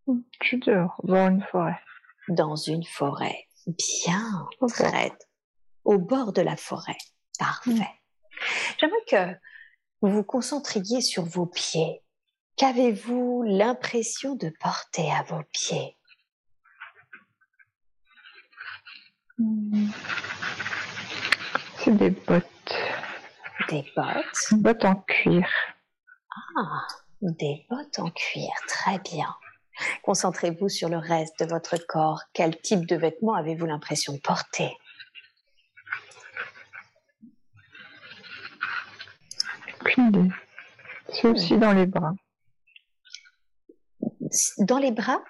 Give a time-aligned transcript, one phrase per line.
[0.07, 1.79] Je suis dehors, dans une forêt.
[2.27, 3.47] Dans une forêt.
[3.65, 5.11] Bien, très.
[5.85, 6.97] Au bord de la forêt.
[7.39, 7.99] Parfait.
[8.79, 9.39] J'aimerais que
[10.01, 12.03] vous vous concentriez sur vos pieds.
[12.57, 15.97] Qu'avez-vous l'impression de porter à vos pieds?
[19.39, 19.89] Hmm.
[21.79, 22.45] C'est des bottes.
[23.69, 24.53] Des bottes.
[24.53, 25.47] Bottes en cuir.
[26.57, 26.87] Ah,
[27.21, 29.33] des bottes en cuir, très bien.
[30.03, 32.21] Concentrez-vous sur le reste de votre corps.
[32.33, 34.77] Quel type de vêtements avez-vous l'impression de porter?
[39.81, 40.33] Aucune
[41.09, 42.13] C'est aussi dans les bras.
[44.59, 45.23] Dans les bras?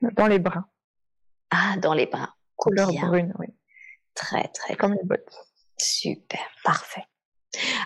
[0.00, 0.64] Dans les bras.
[1.50, 2.34] Ah, dans les bras.
[2.56, 3.46] Couleur brune, oui.
[4.14, 4.76] Très, très.
[4.76, 5.34] Comme les bottes.
[5.78, 7.04] Super, parfait.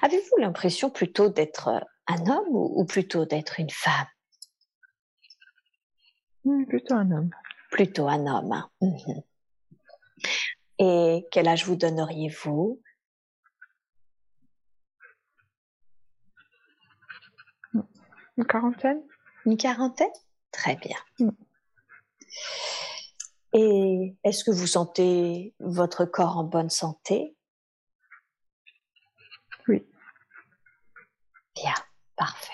[0.02, 4.06] Avez-vous l'impression plutôt d'être euh, un homme ou, plutôt d'être une femme?
[6.68, 7.30] Plutôt un homme.
[7.70, 8.52] Plutôt un homme.
[8.52, 8.70] Hein.
[8.80, 9.22] Mhm.
[10.78, 12.80] Et quel âge vous donneriez-vous?
[18.36, 19.02] Une quarantaine.
[19.45, 20.08] Une quarantaine?
[20.50, 20.96] Très bien.
[21.18, 21.30] Mm.
[23.52, 27.36] Et est-ce que vous sentez votre corps en bonne santé?
[31.60, 31.74] Bien,
[32.16, 32.52] parfait.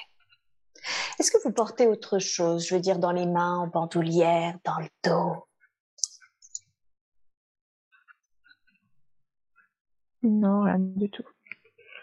[1.19, 2.67] Est-ce que vous portez autre chose?
[2.67, 5.49] Je veux dire dans les mains, en bandoulière, dans le dos?
[10.23, 11.25] Non, rien du tout.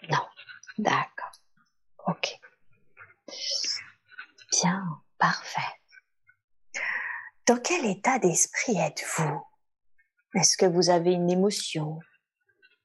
[0.09, 0.25] Non,
[0.77, 1.31] d'accord.
[2.07, 2.39] Ok.
[4.51, 5.81] Bien, parfait.
[7.45, 9.45] Dans quel état d'esprit êtes-vous?
[10.35, 11.99] Est-ce que vous avez une émotion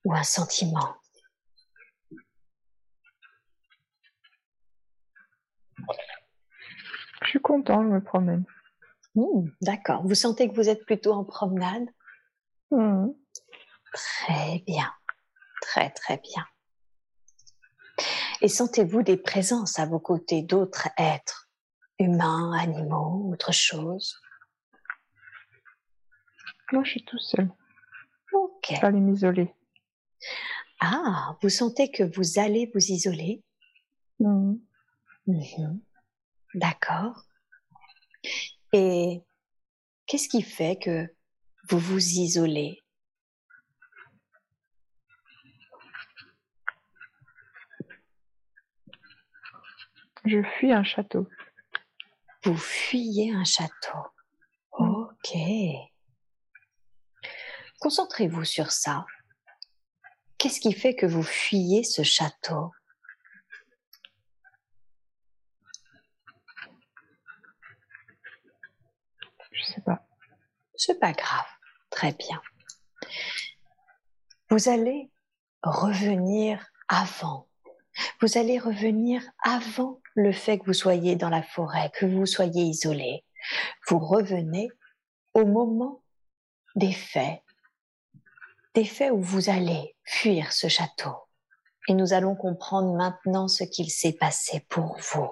[0.05, 0.97] ou un sentiment?
[7.23, 8.45] Je suis content, je me promène.
[9.15, 10.03] Hmm, d'accord.
[10.07, 11.87] Vous sentez que vous êtes plutôt en promenade?
[12.71, 13.09] Hmm.
[13.93, 14.93] Très bien.
[15.63, 16.47] Très, très bien.
[18.41, 21.49] Et sentez-vous des présences à vos côtés d'autres êtres,
[21.99, 24.21] humains, animaux, autre chose?
[26.73, 27.51] Moi, je suis tout seul.
[28.33, 28.67] Ok.
[28.71, 29.55] Je vais aller m'isoler.
[30.81, 33.43] Ah, vous sentez que vous allez vous isoler?
[34.21, 34.61] Non.
[35.29, 35.83] Mhm.
[36.55, 37.23] D'accord.
[38.73, 39.23] Et
[40.07, 41.07] qu'est-ce qui fait que
[41.69, 42.83] vous vous isolez?
[50.25, 51.29] Je fuis un château.
[52.45, 53.99] Vous fuyez un château.
[54.73, 55.37] Ok.
[57.81, 59.05] Concentrez-vous sur ça.
[60.39, 62.73] Qu'est-ce qui fait que vous fuyez ce château?
[69.59, 70.07] Je sais pas.
[70.75, 71.47] C'est pas grave.
[71.91, 72.41] Très bien.
[74.51, 75.11] Vous allez
[75.63, 77.49] revenir avant.
[78.21, 82.63] Vous allez revenir avant le fait que vous soyez dans la forêt, que vous soyez
[82.63, 83.25] isolé.
[83.89, 84.71] Vous revenez
[85.35, 86.03] au moment
[86.77, 87.43] des faits,
[88.75, 91.17] des faits où vous allez fuir ce château.
[91.89, 95.31] Et nous allons comprendre maintenant ce qu'il s'est passé pour vous.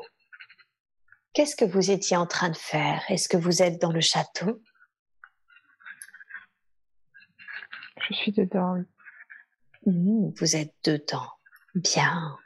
[1.37, 3.05] Qu'est-ce que vous étiez en train de faire?
[3.11, 4.63] Est-ce que vous êtes dans le château?
[8.09, 8.83] Je suis dedans.
[9.85, 11.31] Mmh, vous êtes dedans.
[11.75, 12.39] Bien.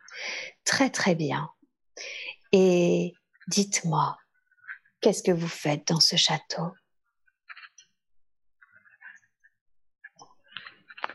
[0.65, 1.49] Très très bien.
[2.51, 3.15] Et
[3.47, 4.19] dites-moi,
[5.01, 6.75] qu'est-ce que vous faites dans ce château?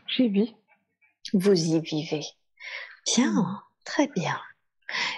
[0.06, 0.56] J'y vis.
[1.34, 2.24] Vous y vivez.
[3.04, 4.40] Bien, très bien.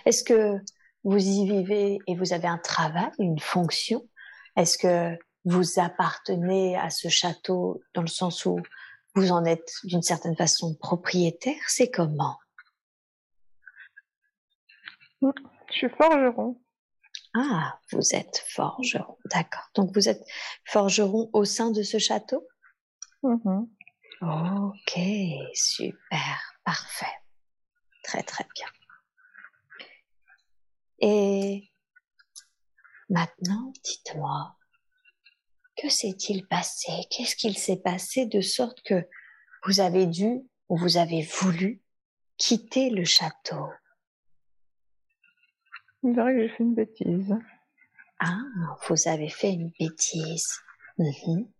[0.07, 0.61] Est-ce que
[1.05, 4.07] vous y vivez et vous avez un travail, une fonction
[4.57, 8.61] Est-ce que vous appartenez à ce château dans le sens où
[9.15, 11.63] vous en êtes d'une certaine façon propriétaire?
[11.69, 12.39] C'est comment?
[15.23, 15.29] Je
[15.71, 16.61] suis forgeron.
[17.35, 19.69] Ah, vous êtes forgeron, d'accord.
[19.75, 20.25] Donc vous êtes
[20.65, 22.47] forgeron au sein de ce château?
[23.23, 23.69] Mhm.
[24.21, 24.99] Ok,
[25.55, 27.07] super, parfait.
[28.03, 28.67] Très très bien.
[31.01, 31.71] Et
[33.09, 34.57] maintenant, dites-moi,
[35.77, 36.93] que s'est-il passé?
[37.11, 39.07] Qu'est-ce qu'il s'est passé de sorte que
[39.65, 41.83] vous avez dû ou vous avez voulu
[42.37, 43.69] quitter le château?
[46.03, 47.35] On dirait que j'ai fait une bêtise.
[48.21, 48.41] Ah,
[48.89, 50.61] vous avez fait une bêtise.
[50.99, 51.51] Mhm.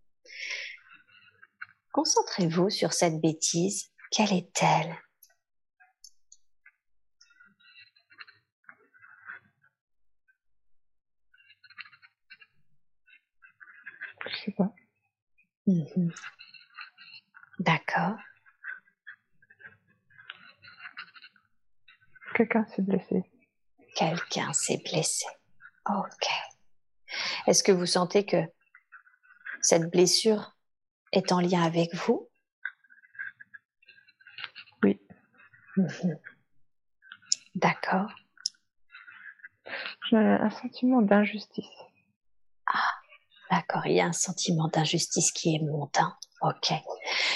[1.93, 3.91] Concentrez-vous sur cette bêtise.
[4.11, 4.97] Quelle est-elle?
[14.39, 14.73] Je sais pas.
[15.67, 16.13] Mhm.
[17.59, 18.17] D'accord.
[22.35, 23.25] Quelqu'un s'est blessé.
[23.97, 25.27] Quelqu'un s'est blessé.
[25.89, 26.29] Ok.
[27.47, 28.37] Est-ce que vous sentez que
[29.61, 30.57] cette blessure
[31.13, 32.29] est en lien avec vous?
[34.85, 35.01] Oui.
[37.57, 38.13] D'accord.
[40.11, 41.88] J'ai un sentiment d'injustice.
[43.69, 43.87] D'accord.
[43.87, 46.13] Il y a un sentiment d'injustice qui est montant.
[46.41, 46.73] Ok.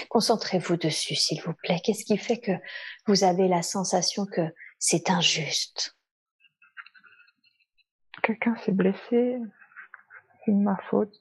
[0.09, 1.81] Concentrez-vous dessus, s'il vous plaît.
[1.85, 2.53] Qu'est-ce qui fait que
[3.07, 4.41] vous avez la sensation que
[4.79, 5.97] c'est injuste?
[8.23, 9.37] Quelqu'un s'est blessé.
[10.45, 11.15] C'est de ma faute.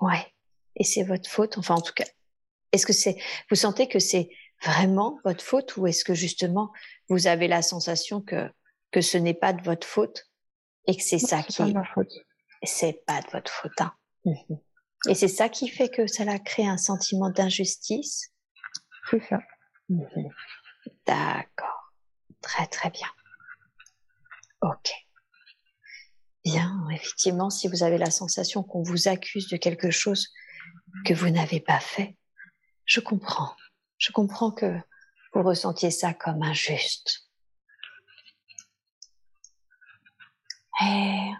[0.00, 0.26] Ouais.
[0.76, 1.58] Et c'est votre faute?
[1.58, 2.06] Enfin, en tout cas,
[2.72, 3.16] est-ce que c'est,
[3.50, 4.30] vous sentez que c'est
[4.64, 6.72] vraiment votre faute ou est-ce que justement
[7.08, 8.50] vous avez la sensation que
[8.92, 10.30] que ce n'est pas de votre faute
[10.86, 12.12] et que c'est ça C'est qui pas de ma faute.
[12.62, 13.80] C'est pas de votre faute.
[13.80, 13.92] hein.
[14.24, 14.58] Mhm.
[15.08, 18.32] Et c'est ça qui fait que ça a créé un sentiment d'injustice?
[19.10, 19.40] C'est ça.
[19.88, 20.30] Mhm.
[21.06, 21.92] D'accord.
[22.40, 23.08] Très très bien.
[24.62, 24.92] Ok.
[26.44, 30.28] Bien, effectivement, si vous avez la sensation qu'on vous accuse de quelque chose
[31.04, 32.16] que vous n'avez pas fait,
[32.84, 33.54] je comprends.
[33.98, 34.76] Je comprends que
[35.34, 37.28] vous ressentiez ça comme injuste.
[40.80, 41.30] Et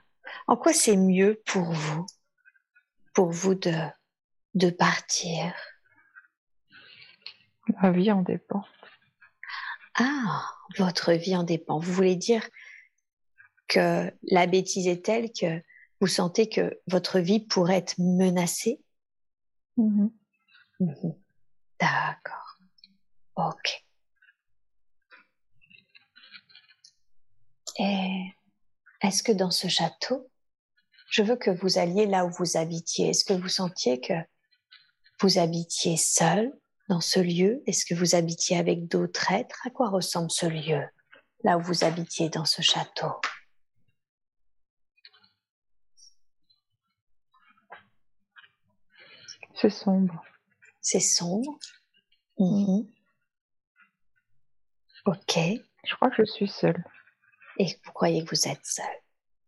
[0.47, 2.07] en quoi c'est mieux pour vous,
[3.15, 3.75] pour vous de,
[4.55, 5.55] de partir?
[7.81, 8.65] Ma vie en dépend.
[9.95, 11.79] Ah, votre vie en dépend.
[11.79, 12.49] Vous voulez dire
[13.69, 15.63] que la bêtise est telle que
[16.01, 18.81] vous sentez que votre vie pourrait être menacée?
[19.77, 20.11] Mhm.
[20.81, 21.15] Mhm.
[21.79, 22.59] D'accord.
[23.37, 23.85] Ok.
[27.79, 28.35] Et
[29.01, 30.31] est-ce que dans ce château,
[31.13, 33.11] je veux que vous alliez là où vous habitiez.
[33.11, 34.15] Est-ce que vous sentiez que
[35.21, 36.51] vous habitiez seul
[36.89, 37.63] dans ce lieu?
[37.67, 39.61] Est-ce que vous habitiez avec d'autres êtres?
[39.67, 40.83] À quoi ressemble ce lieu
[41.45, 43.13] là où vous habitiez dans ce château?
[49.55, 50.25] C'est sombre.
[50.81, 51.59] C'est sombre.
[52.39, 52.91] Mhm.
[55.05, 55.39] Ok.
[55.85, 56.83] Je crois que je suis seule.
[57.59, 58.87] Et vous croyez que vous êtes seul.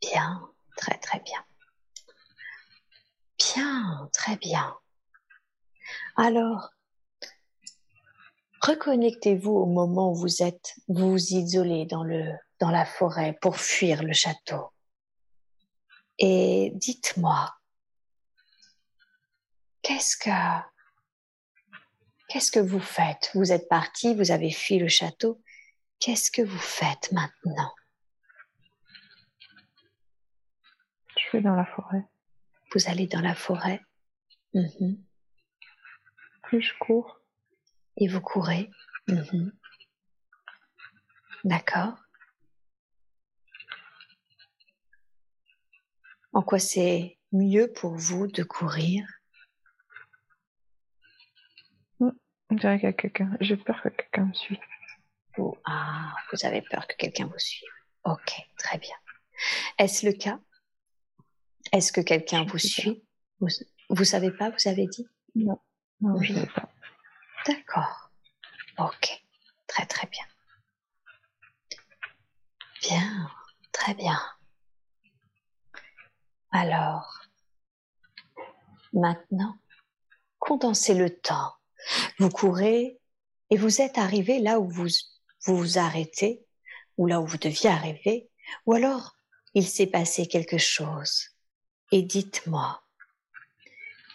[0.02, 0.46] Bien,
[0.76, 1.42] très très bien.
[3.38, 4.76] Bien, très bien.
[6.16, 6.70] Alors,
[8.62, 13.56] reconnectez-vous au moment où vous êtes, vous vous isolez dans le, dans la forêt pour
[13.56, 14.70] fuir le château.
[16.18, 17.52] Et dites-moi,
[19.82, 20.30] qu'est-ce que,
[22.28, 23.30] qu'est-ce que vous faites?
[23.34, 25.42] Vous êtes parti, vous avez fui le château.
[25.98, 27.74] Qu'est-ce que vous faites maintenant?
[31.16, 32.04] Je vais dans la forêt.
[32.74, 33.80] Vous allez dans la forêt.
[34.52, 35.02] Mhm.
[36.44, 37.20] Puis je cours.
[37.96, 38.70] Et vous courez.
[39.06, 39.52] Mhm.
[41.44, 41.96] D'accord.
[46.32, 49.06] En quoi c'est mieux pour vous de courir?
[52.50, 53.36] On dirait qu'il y a quelqu'un.
[53.40, 54.58] J'ai peur que quelqu'un me suive.
[55.38, 57.68] ou ah, vous avez peur que quelqu'un vous suive
[58.04, 58.96] Ok, très bien.
[59.78, 60.38] Est-ce le cas?
[61.72, 63.04] Est-ce que quelqu'un vous suit?
[63.40, 63.48] Vous,
[63.90, 65.06] vous savez pas Vous avez dit?
[65.34, 65.58] Non,
[66.00, 66.34] Oui.
[66.34, 66.68] sais pas.
[67.46, 68.10] D'accord.
[68.78, 69.22] Ok.
[69.66, 70.24] Très très bien.
[72.82, 73.30] Bien.
[73.72, 74.20] Très bien.
[76.52, 77.22] Alors,
[78.92, 79.56] maintenant,
[80.38, 81.52] condensez le temps.
[82.18, 83.00] Vous courez
[83.50, 84.86] et vous êtes arrivé là où vous
[85.46, 86.46] vous, vous arrêtez,
[86.96, 88.30] ou là où vous deviez arriver,
[88.66, 89.16] ou alors
[89.54, 91.33] il s'est passé quelque chose
[91.96, 92.82] Et dites-moi,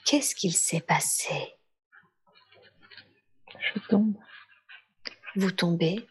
[0.03, 1.55] qu'est-ce qu'il s'est passé?
[3.57, 4.17] Je tombe.
[5.37, 6.05] Vous tombez?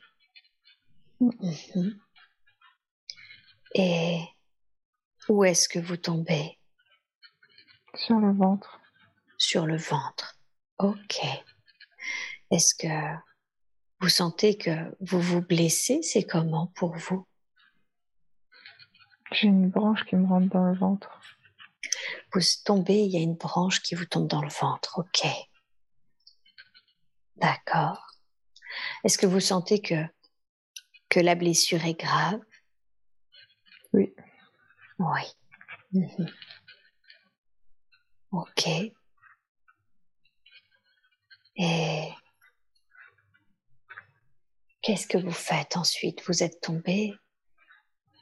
[1.21, 2.01] Mhm.
[3.75, 4.23] Et
[5.29, 6.59] où est-ce que vous tombez?
[7.93, 8.81] Sur le ventre.
[9.37, 10.39] Sur le ventre.
[10.79, 11.21] Ok.
[12.51, 13.15] Est-ce que
[14.01, 16.01] vous sentez que vous vous blessez?
[16.01, 17.29] C'est comment pour vous?
[19.33, 21.21] J'ai une branche qui me rentre dans le ventre.
[22.33, 24.99] Vous tombez, il y a une branche qui vous tombe dans le ventre.
[24.99, 25.27] Ok.
[27.37, 28.07] D'accord.
[29.05, 29.95] Est-ce que vous sentez que
[31.09, 32.41] que la blessure est grave?
[33.93, 34.15] Oui.
[34.99, 35.23] Oui.
[35.93, 36.31] Mhm.
[38.33, 38.69] Ok.
[41.57, 42.13] Et
[44.83, 46.23] qu'est-ce que vous faites ensuite?
[46.27, 47.15] Vous êtes tombé?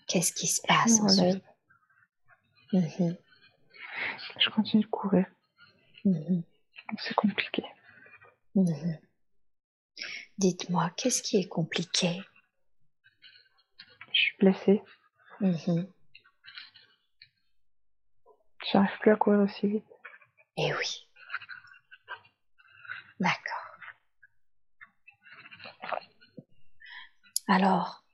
[0.07, 1.43] Qu'est-ce qui se passe ensuite?
[2.73, 3.17] Relève.
[4.39, 5.27] Je continue de courir.
[6.05, 6.43] Mhm.
[6.99, 7.65] C'est compliqué.
[8.55, 8.99] Mhm.
[10.39, 12.23] Dites-moi, qu'est-ce qui est compliqué?
[14.13, 14.83] Je suis blessée.
[15.41, 15.91] Mhm.
[18.71, 19.87] J'arrive plus à courir aussi vite.
[20.57, 21.09] Eh oui.
[23.21, 23.53] D'accord.
[27.49, 28.05] Alors,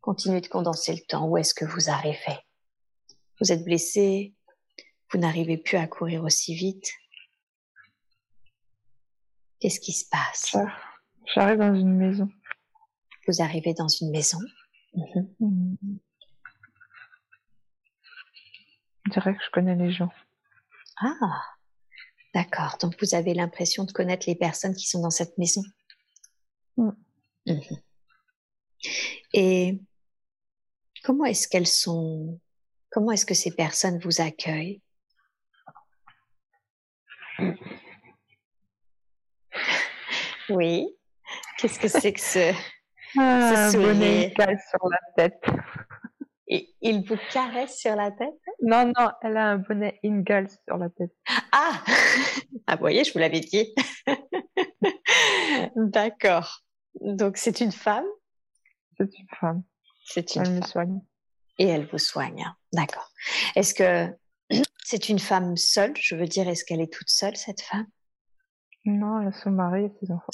[0.00, 1.28] continuez de condenser le temps.
[1.28, 2.38] Où est-ce que vous arrivez?
[3.40, 4.33] Vous êtes blessé,
[5.14, 6.90] vous n'arrivez plus à courir aussi vite.
[9.60, 10.56] Qu'est-ce qui se passe?
[11.32, 12.28] J'arrive dans une maison.
[13.28, 14.40] Vous arrivez dans une maison?
[14.92, 15.98] Mhm.
[19.06, 20.10] On dirait que je connais les gens.
[20.96, 21.42] Ah,
[22.34, 22.76] d'accord.
[22.80, 25.62] Donc vous avez l'impression de connaître les personnes qui sont dans cette maison?
[26.76, 26.90] Mm.
[27.46, 27.60] Mhm.
[29.32, 29.80] Et
[31.04, 32.40] comment est-ce qu'elles sont?
[32.90, 34.82] Comment est-ce que ces personnes vous accueillent?
[40.50, 40.88] Oui.
[41.58, 42.52] Qu'est-ce que c'est que ce
[43.18, 45.40] Ah, Ce bonnet sur la tête.
[46.48, 48.34] Et il vous caresse sur la tête?
[48.60, 51.12] Non, non, elle a un bonnet Ingal sur la tête.
[51.52, 51.82] Ah
[52.66, 53.74] Ah, vous voyez, je vous l'avais dit.
[55.76, 56.60] D'accord.
[57.00, 58.04] Donc c'est une femme?
[58.98, 59.62] C'est une femme.
[60.04, 60.68] C'est une Elle me femme.
[60.70, 61.00] soigne.
[61.58, 62.42] Et elle vous soigne.
[62.44, 62.56] hein.
[62.72, 63.10] D'accord.
[63.56, 64.08] Est-ce que
[64.84, 65.94] c'est une femme seule?
[65.98, 67.86] Je veux dire, est-ce qu'elle est toute seule, cette femme?
[68.84, 70.32] Non, elle a son mari et ses enfants.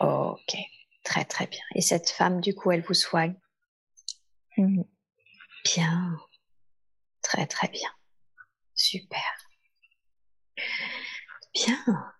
[0.00, 0.56] Ok.
[1.02, 1.62] Très, très bien.
[1.74, 3.34] Et cette femme, du coup, elle vous soigne?
[4.56, 4.84] Mhm.
[5.64, 6.16] Bien.
[7.22, 7.90] Très, très bien.
[8.74, 9.20] Super.
[11.54, 12.12] Bien.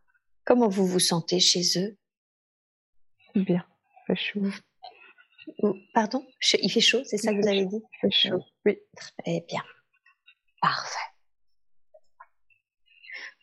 [0.44, 1.96] Comment vous vous sentez chez eux?
[3.34, 3.66] Bien.
[4.08, 4.50] Il fait chaud.
[5.94, 6.26] Pardon?
[6.61, 7.80] Il fait chaud, c'est ça que vous avez dit?
[7.82, 8.44] Il fait chaud.
[8.64, 8.78] Oui.
[8.96, 9.62] Très bien.
[10.61, 10.99] Parfait.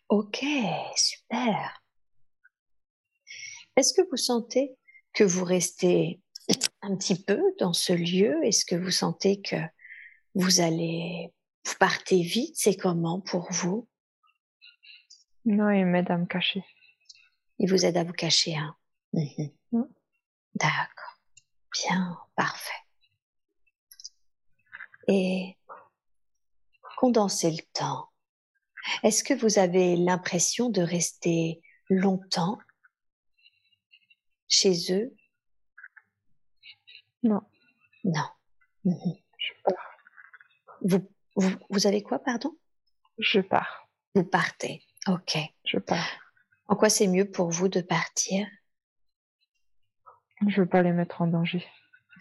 [0.09, 0.45] Ok,
[0.95, 1.80] super.
[3.75, 4.75] Est-ce que vous sentez
[5.13, 6.21] que vous restez
[6.81, 8.43] un petit peu dans ce lieu?
[8.43, 9.55] Est-ce que vous sentez que
[10.35, 11.33] vous allez,
[11.65, 12.55] vous partez vite?
[12.57, 13.87] C'est comment pour vous?
[15.45, 16.63] Non, il m'aide à me cacher.
[17.59, 18.75] Il vous aide à vous cacher, hein?
[19.13, 19.87] Mhm.
[20.55, 21.17] D'accord.
[21.71, 22.71] Bien, parfait.
[25.07, 25.57] Et
[26.97, 28.09] condensez le temps.
[29.03, 32.57] Est-ce que vous avez l'impression de rester longtemps
[34.51, 35.15] chez eux?
[37.23, 37.41] Non,
[38.03, 38.27] Non.
[38.83, 39.15] Mhm.
[39.37, 39.97] je pars.
[40.81, 42.55] Vous, vous, vous avez quoi, pardon?
[43.17, 43.87] Je pars.
[44.13, 44.83] Vous partez.
[45.07, 45.37] Ok.
[45.65, 46.05] Je pars.
[46.67, 48.47] En quoi c'est mieux pour vous de partir?
[50.47, 51.65] Je veux pas les mettre en danger.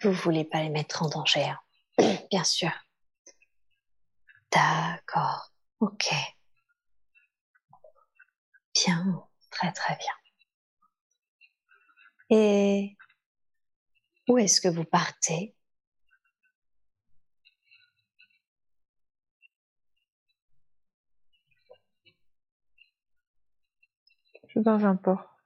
[0.03, 1.59] Vous voulez pas les mettre en danger, hein
[2.31, 2.71] bien sûr.
[4.51, 5.51] D'accord.
[5.79, 6.13] Ok.
[8.75, 9.27] Bien.
[9.49, 10.13] Très très bien.
[12.33, 12.95] Et
[14.29, 15.53] où est-ce que vous partez?
[24.47, 25.37] Je dans un port.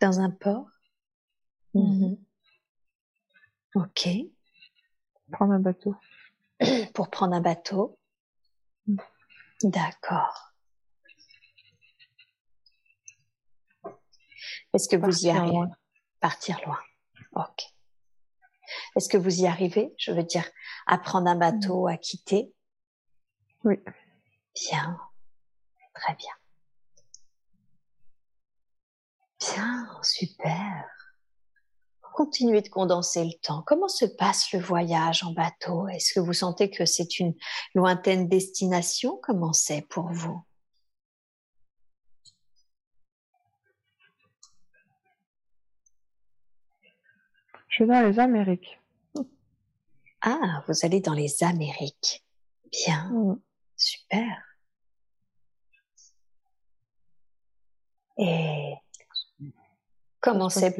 [0.00, 0.70] Dans un port?
[1.74, 2.16] Mhm.
[3.74, 4.08] Ok.
[5.32, 5.94] Prendre un bateau.
[6.94, 7.98] Pour prendre un bateau?
[8.86, 8.96] Mm.
[9.64, 10.54] D'accord.
[14.72, 15.58] Est-ce que vous y arrivez?
[16.26, 16.80] Partir loin.
[17.36, 17.72] Ok.
[18.96, 19.94] Est-ce que vous y arrivez?
[19.96, 20.44] Je veux dire,
[20.88, 22.52] à prendre un bateau, à quitter?
[23.62, 23.78] Oui.
[24.52, 24.98] Bien.
[25.94, 26.32] Très bien.
[29.38, 30.90] Bien, super.
[32.12, 33.62] continuez de condenser le temps.
[33.64, 35.86] Comment se passe le voyage en bateau?
[35.86, 37.36] Est-ce que vous sentez que c'est une
[37.76, 39.20] lointaine destination?
[39.22, 40.42] Comment c'est pour vous?
[47.76, 48.80] Je vais dans les Amériques.
[50.22, 52.24] Ah, vous allez dans les Amériques.
[52.72, 53.40] Bien, mm.
[53.76, 54.42] super.
[58.16, 58.72] Et
[60.20, 60.74] comment c'est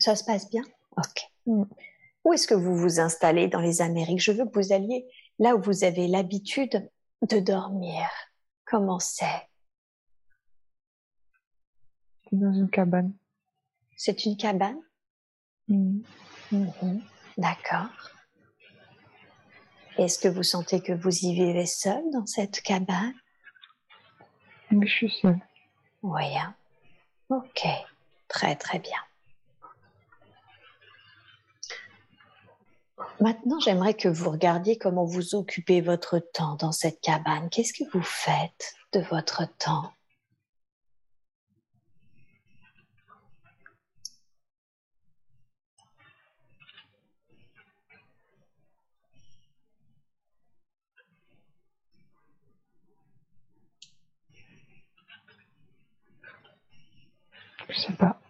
[0.00, 0.64] Ça se passe bien?
[0.96, 1.30] Ok.
[1.46, 1.62] Mm.
[2.24, 4.20] Où est-ce que vous vous installez dans les Amériques?
[4.20, 5.06] Je veux que vous alliez
[5.38, 6.90] là où vous avez l'habitude
[7.28, 8.08] de dormir.
[8.64, 9.48] Comment c'est?
[12.32, 13.14] Dans une cabane.
[13.96, 14.80] C'est une cabane?
[15.68, 16.00] Mm.
[16.52, 17.02] Mhm.
[17.38, 17.88] D'accord.
[19.98, 23.14] Est-ce que vous sentez que vous y vivez seul dans cette cabane?
[24.70, 25.40] Oui, je suis seule.
[26.02, 26.36] Oui.
[26.36, 26.54] Hein.
[27.28, 27.66] Ok,
[28.28, 28.98] très très bien.
[33.20, 37.50] Maintenant, j'aimerais que vous regardiez comment vous occupez votre temps dans cette cabane.
[37.50, 39.92] Qu'est-ce que vous faites de votre temps?
[57.70, 58.20] Je sais pas.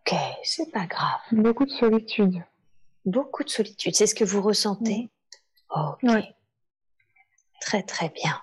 [0.00, 1.20] Ok, c'est pas grave.
[1.32, 2.44] Beaucoup de solitude.
[3.04, 5.10] Beaucoup de solitude, c'est ce que vous ressentez
[5.70, 5.98] Ok.
[6.02, 6.22] Oui.
[7.60, 8.40] Très très bien.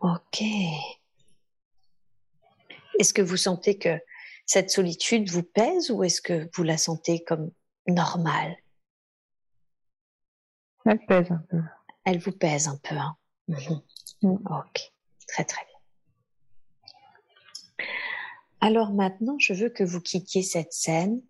[0.00, 0.42] Ok.
[2.98, 4.00] Est-ce que vous sentez que
[4.46, 7.50] cette solitude vous pèse ou est-ce que vous la sentez comme
[7.86, 8.56] normale?
[10.86, 11.60] Elle pèse un peu.
[12.04, 12.94] Elle vous pèse un peu.
[12.94, 13.16] Hein
[13.48, 13.82] mhm.
[14.22, 14.46] mm.
[14.50, 14.92] Ok,
[15.26, 15.75] très très bien.
[18.66, 21.22] Alors maintenant, je veux que vous quittiez cette scène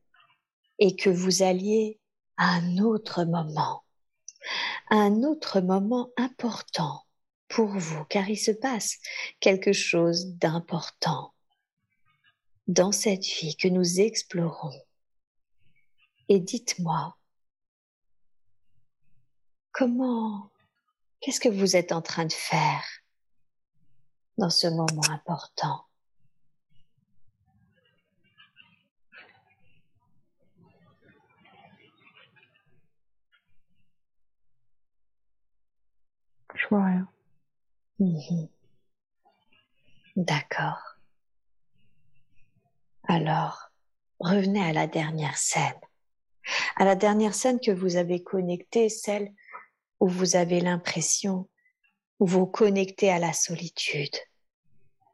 [0.79, 2.01] et que vous alliez
[2.39, 3.85] à un autre moment,
[4.89, 7.05] un autre moment important
[7.49, 8.97] pour vous, car il se passe
[9.39, 11.35] quelque chose d'important
[12.69, 14.81] dans cette vie que nous explorons.
[16.31, 17.19] Et dites-moi,
[19.73, 20.51] comment,
[21.21, 22.83] qu'est-ce que vous êtes en train de faire
[24.39, 25.86] dans ce moment important?
[36.67, 37.09] Je vois rien.
[38.01, 38.49] Mhm.
[40.17, 40.97] D'accord.
[43.05, 43.71] Alors,
[44.19, 45.79] revenez à la dernière scène.
[46.75, 49.33] À la dernière scène que vous avez connectée, celle
[50.01, 51.49] où vous avez l'impression,
[52.19, 54.17] où vous connectez à la solitude.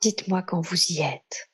[0.01, 1.51] Dites-moi quand vous y êtes.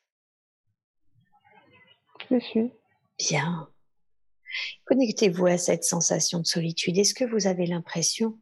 [2.31, 2.71] Je suis.
[3.17, 3.69] Bien.
[4.85, 6.97] Connectez-vous à cette sensation de solitude.
[6.97, 8.39] Est-ce que vous avez l'impression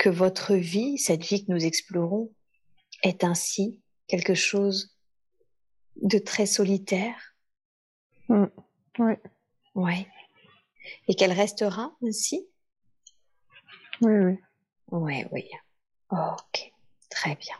[0.00, 2.32] que votre vie, cette vie que nous explorons,
[3.02, 4.96] est ainsi quelque chose
[5.96, 7.36] de très solitaire?
[8.30, 8.46] Mm.
[8.98, 9.12] Oui.
[9.74, 10.06] Ouais.
[11.06, 12.48] Et qu'elle restera ainsi?
[14.00, 14.38] Oui, oui.
[14.90, 15.50] Oui, oui.
[16.10, 16.72] Ok,
[17.10, 17.56] très bien.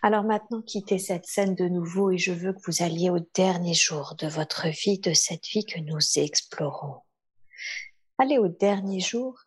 [0.00, 3.74] Alors maintenant, quittez cette scène de nouveau et je veux que vous alliez au dernier
[3.74, 7.02] jour de votre vie, de cette vie que nous explorons.
[8.16, 9.45] Allez au dernier jour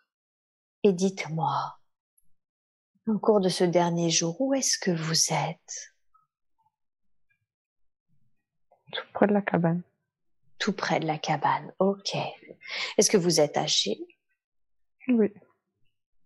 [0.84, 1.80] et dites-moi,
[3.08, 5.94] au cours de ce dernier jour, où est-ce que vous êtes?
[8.92, 9.84] Tout près de la cabane.
[10.58, 12.15] Tout près de la cabane, ok.
[12.98, 13.98] Est-ce que vous êtes âgé
[15.08, 15.34] Oui.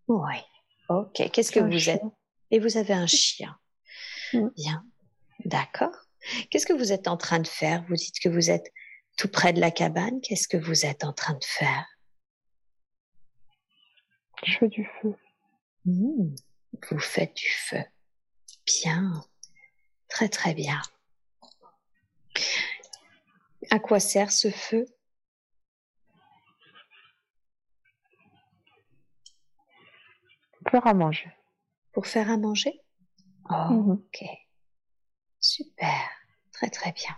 [0.07, 0.37] Oui,
[0.89, 1.31] ok.
[1.31, 2.03] Qu'est-ce que vous êtes?
[2.51, 3.57] Et vous avez un chien?
[4.55, 4.85] Bien,
[5.45, 5.95] d'accord.
[6.49, 7.83] Qu'est-ce que vous êtes en train de faire?
[7.87, 8.71] Vous dites que vous êtes
[9.17, 10.21] tout près de la cabane.
[10.21, 11.85] Qu'est-ce que vous êtes en train de faire?
[14.45, 15.15] Je fais du feu.
[15.85, 16.35] Mmh,
[16.91, 17.83] vous faites du feu.
[18.65, 19.23] Bien.
[20.07, 20.81] Très très bien.
[23.71, 24.85] À quoi sert ce feu?
[30.59, 31.31] Pour faire à manger.
[31.91, 32.81] Pour faire à manger?
[33.49, 33.91] Oh, mmh.
[33.91, 34.23] Ok.
[35.39, 36.09] Super.
[36.51, 37.15] Très très bien.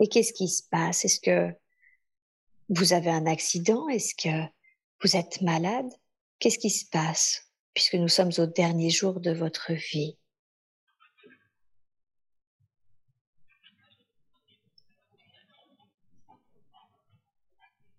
[0.00, 1.04] Et qu'est-ce qui se passe?
[1.04, 1.54] Est-ce que
[2.68, 3.88] vous avez un accident?
[3.88, 4.52] Est-ce que
[5.02, 5.90] vous êtes malade?
[6.38, 10.16] Qu'est-ce qui se passe puisque nous sommes au dernier jour de votre vie?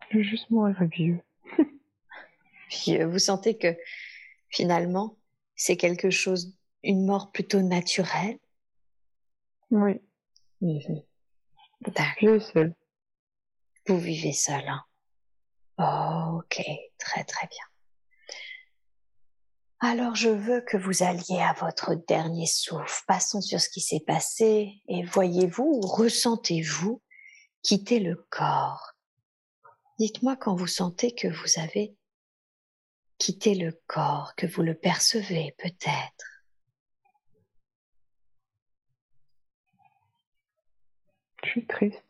[0.09, 1.19] Je vais juste mourir vieux.
[2.85, 3.75] vieux, vous sentez que
[4.49, 5.17] finalement
[5.55, 6.53] c'est quelque chose,
[6.83, 8.37] une mort plutôt naturelle?
[9.71, 10.01] Oui.
[10.61, 11.01] Mhm.
[11.81, 12.13] D'accord.
[12.21, 12.75] Je seule.
[13.87, 14.67] Vous vivez seul.
[14.67, 14.83] Hein?
[15.77, 16.61] Ok,
[16.97, 17.63] très très bien.
[19.79, 23.03] Alors je veux que vous alliez à votre dernier souffle.
[23.07, 27.01] Passons sur ce qui s'est passé et voyez-vous ou ressentez-vous
[27.61, 28.93] quitter le corps?
[29.99, 31.95] Dites-moi quand vous sentez que vous avez
[33.17, 36.43] quitté le corps, que vous le percevez peut-être.
[41.43, 42.01] Je suis triste.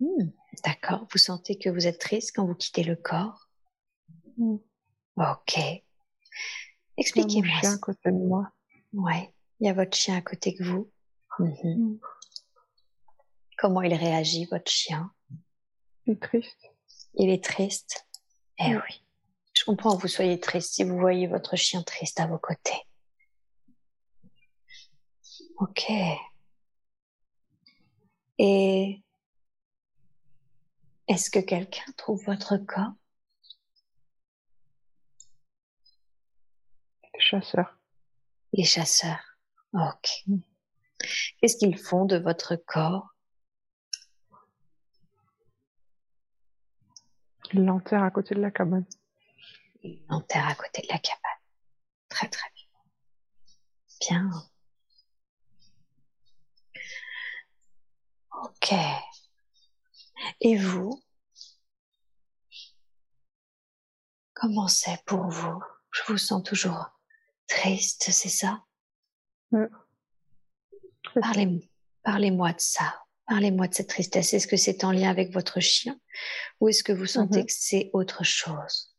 [0.00, 0.30] Hmm,
[0.62, 1.06] d'accord.
[1.10, 3.48] Vous sentez que vous êtes triste quand vous quittez le corps?
[4.38, 5.56] Ok.
[5.56, 5.82] Il y a
[6.96, 7.60] mon Expliquez-moi.
[7.60, 8.52] chien à côté de moi.
[8.92, 9.32] Ouais.
[9.60, 10.90] Il y a votre chien à côté de vous.
[11.38, 11.54] Mhm.
[11.64, 11.98] Hmm.
[13.58, 15.10] Comment il réagit, votre chien?
[16.06, 16.58] Je suis triste.
[17.14, 18.06] Il est triste?
[18.58, 18.82] Eh Oui.
[18.88, 19.00] oui.
[19.52, 22.82] Je comprends que vous soyez triste si vous voyez votre chien triste à vos côtés.
[25.58, 25.90] Ok.
[28.38, 29.03] Et
[31.08, 32.92] est-ce que quelqu'un trouve votre corps?
[37.12, 37.78] Les chasseurs.
[38.52, 39.38] Les chasseurs.
[39.72, 40.24] Ok.
[41.40, 43.14] Qu'est-ce qu'ils font de votre corps?
[47.52, 48.86] Ils l'enterrent à côté de la cabane.
[49.82, 51.20] Ils l'enterrent à côté de la cabane.
[52.08, 52.64] Très très bien.
[54.00, 54.30] Bien.
[58.32, 58.74] Ok.
[60.40, 61.02] Et vous
[64.34, 65.62] Comment c'est pour vous?
[65.92, 66.90] Je vous sens toujours
[67.46, 68.64] triste, c'est ça?
[71.20, 71.70] Parlez,
[72.02, 73.00] parlez-moi de ça.
[73.26, 74.34] Parlez-moi de cette tristesse.
[74.34, 75.98] Est-ce que c'est en lien avec votre chien
[76.60, 77.46] ou est-ce que vous sentez Mhm.
[77.46, 78.94] que c'est autre chose?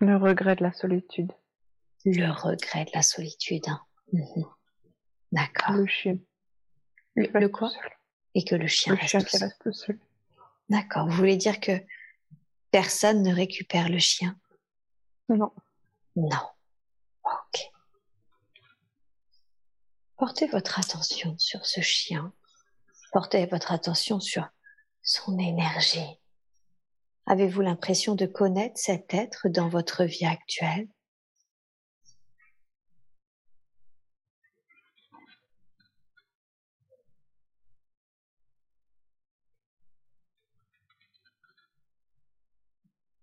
[0.00, 1.32] Le regret de la solitude.
[2.04, 3.64] Le regret de la solitude.
[3.68, 3.80] hein.
[4.12, 4.44] Mhm.
[5.32, 5.72] D'accord.
[5.76, 6.18] Le chien.
[7.14, 7.70] Le, quoi?
[8.34, 9.48] Et que le chien Le reste chien tout qui seul.
[9.48, 9.98] reste tout seul.
[10.68, 11.06] D'accord.
[11.08, 11.72] Vous voulez dire que
[12.70, 14.38] personne ne récupère le chien?
[15.28, 15.52] Non.
[16.16, 16.48] Non.
[17.24, 17.60] Ok.
[20.16, 22.32] Portez votre attention sur ce chien.
[23.12, 24.48] Portez votre attention sur
[25.02, 26.18] son énergie.
[27.26, 30.88] Avez-vous l'impression de connaître cet être dans votre vie actuelle?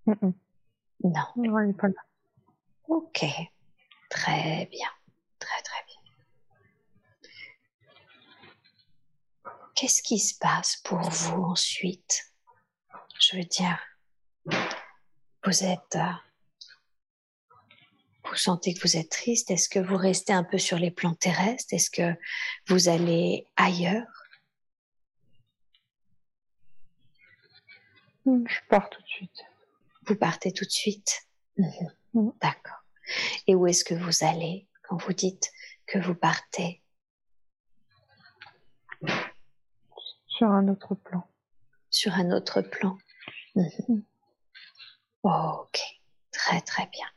[0.07, 0.33] Mm-mm.
[1.03, 1.11] Non.
[1.35, 2.01] Non, il n'est pas là.
[2.87, 3.25] Ok.
[4.09, 4.89] Très bien.
[5.39, 6.01] Très très bien.
[9.75, 12.33] Qu'est-ce qui se passe pour vous ensuite?
[13.19, 13.77] Je veux dire,
[14.45, 15.95] vous êtes...
[15.95, 16.11] euh,
[18.29, 19.51] vous sentez que vous êtes triste?
[19.51, 21.73] Est-ce que vous restez un peu sur les plans terrestres?
[21.73, 22.15] Est-ce que
[22.67, 24.07] vous allez ailleurs?
[28.25, 29.46] Mm, Je pars tout de suite.
[30.07, 31.91] Vous partez tout de suite Mhm.
[32.13, 32.33] Mhm.
[32.41, 32.83] D'accord.
[33.47, 35.51] Et où est-ce que vous allez quand vous dites
[35.85, 36.81] que vous partez?
[40.27, 41.23] Sur un autre plan.
[41.89, 42.97] sur un autre plan
[43.55, 44.03] Mhm.
[45.23, 45.79] Ok,
[46.31, 47.07] très très bien.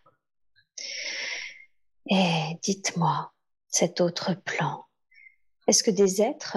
[2.08, 3.32] Et dites-moi,
[3.68, 4.86] cet autre plan,
[5.66, 6.56] est-ce que des êtres,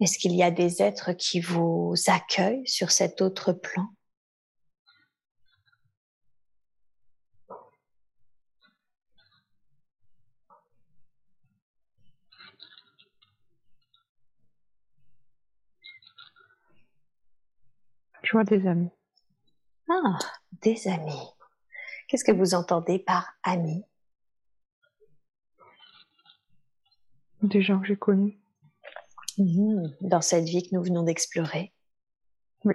[0.00, 3.88] est-ce qu'il y a des êtres qui vous accueillent sur cet autre plan?
[18.32, 18.90] Vois des amis.
[19.88, 20.18] Ah,
[20.62, 21.28] des amis.
[22.06, 23.84] Qu'est-ce que vous entendez par amis?
[27.42, 28.38] Des gens que j'ai connus.
[29.38, 31.72] Mhm, Dans cette vie que nous venons d'explorer
[32.64, 32.74] Oui.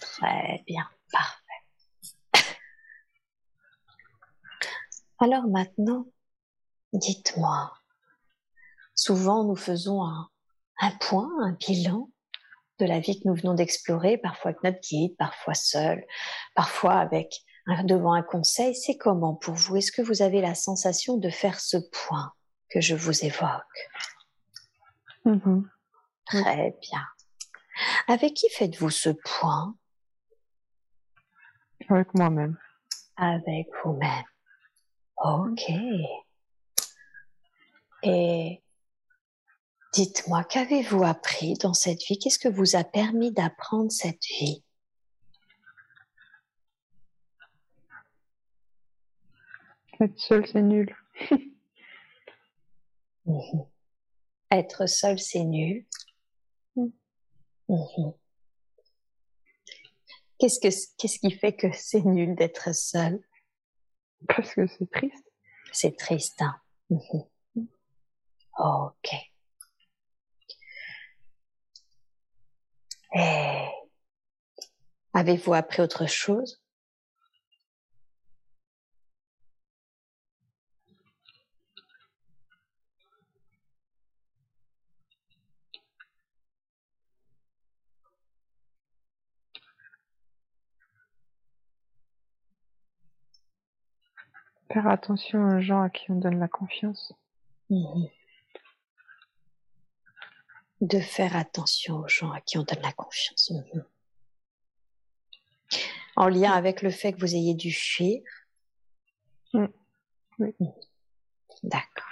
[0.00, 1.42] Très bien, parfait.
[5.18, 6.06] Alors maintenant,
[6.92, 7.72] dites-moi,
[8.94, 10.28] souvent nous faisons un,
[10.80, 12.10] un point, un bilan
[12.82, 16.04] de la vie que nous venons d'explorer, parfois avec notre guide, parfois seul,
[16.54, 17.42] parfois avec
[17.84, 18.74] devant un conseil.
[18.74, 19.76] C'est comment pour vous?
[19.76, 22.32] Est-ce que vous avez la sensation de faire ce point
[22.70, 23.90] que je vous évoque?
[25.24, 25.70] Mhm.
[26.26, 27.06] Très bien.
[28.08, 29.76] Avec qui faites-vous ce point?
[31.88, 32.58] Avec moi-même.
[33.16, 34.24] Avec vous-même.
[35.22, 35.70] Ok.
[38.02, 38.61] Et
[39.92, 42.18] dites-moi, qu'avez-vous appris dans cette vie?
[42.18, 44.64] Qu'est-ce que vous a permis d'apprendre cette vie?
[50.00, 50.96] Être seul, c'est nul.
[53.24, 53.66] Mhm.
[54.50, 55.86] Être seul, c'est nul.
[56.74, 56.88] Mm.
[57.68, 58.12] Mhm.
[60.38, 63.22] Qu'est-ce que qu'est-ce qui fait que c'est nul d'être seul?
[64.26, 65.24] Parce que c'est triste.
[65.72, 66.42] C'est triste.
[66.42, 67.68] Hein Mhm.
[68.58, 69.31] Ok.
[73.14, 73.68] Et
[75.14, 76.62] avez-vous appris autre chose?
[94.72, 97.12] Faire attention aux gens à qui on donne la confiance.
[97.68, 98.08] Mhm.
[100.82, 103.50] De faire attention aux gens à qui on donne la confiance.
[103.50, 103.84] Mhm.
[106.16, 108.20] En lien avec le fait que vous ayez dû fuir.
[109.54, 109.66] Mm.
[111.62, 112.04] D'accord.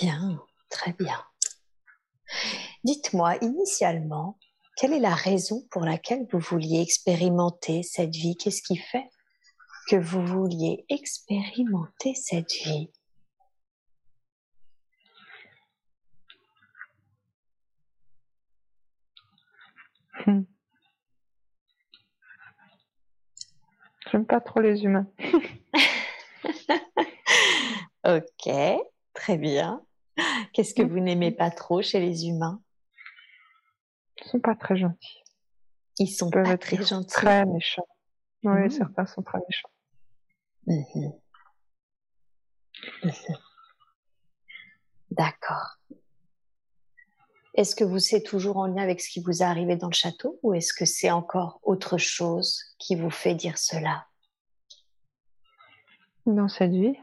[0.00, 1.24] Bien, très bien.
[2.84, 4.38] Dites-moi, initialement,
[4.76, 8.36] quelle est la raison pour laquelle vous vouliez expérimenter cette vie?
[8.36, 9.08] Qu'est-ce qui fait
[9.88, 12.90] que vous vouliez expérimenter cette vie?
[20.26, 20.42] Hmm.
[24.10, 25.06] J'aime pas trop les humains.
[28.04, 28.48] Ok,
[29.12, 29.84] très bien.
[30.54, 32.62] Qu'est-ce que vous n'aimez pas trop chez les humains?
[34.16, 35.22] Ils sont pas très gentils.
[35.98, 37.06] Ils sont Ils peuvent pas être très gentils.
[37.12, 37.86] Très méchants.
[38.44, 38.70] Oui, Mhm.
[38.70, 39.70] certains sont très méchants.
[40.66, 41.12] Mhm.
[43.04, 43.12] Mhm.
[45.10, 45.77] D'accord.
[47.58, 49.92] Est-ce que vous c'est toujours en lien avec ce qui vous est arrivé dans le
[49.92, 54.06] château ou est-ce que c'est encore autre chose qui vous fait dire cela?
[56.24, 56.94] Dans cette vie,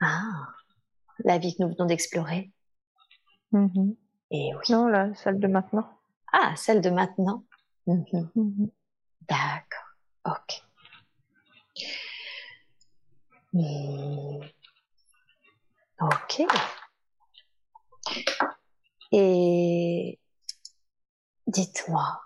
[0.00, 0.48] Ah,
[1.20, 2.50] la vie que nous venons d'explorer.
[3.52, 3.94] Mhm.
[4.32, 4.62] Et oui.
[4.70, 5.88] non, là, celle de maintenant.
[6.32, 7.44] Ah, celle de maintenant.
[7.86, 8.28] Mhm.
[8.34, 8.70] Mhm.
[9.28, 9.94] D'accord.
[10.24, 10.64] Ok.
[13.52, 14.40] Hmm.
[16.00, 16.42] Ok.
[19.12, 20.18] Et
[21.46, 22.20] dites-moi,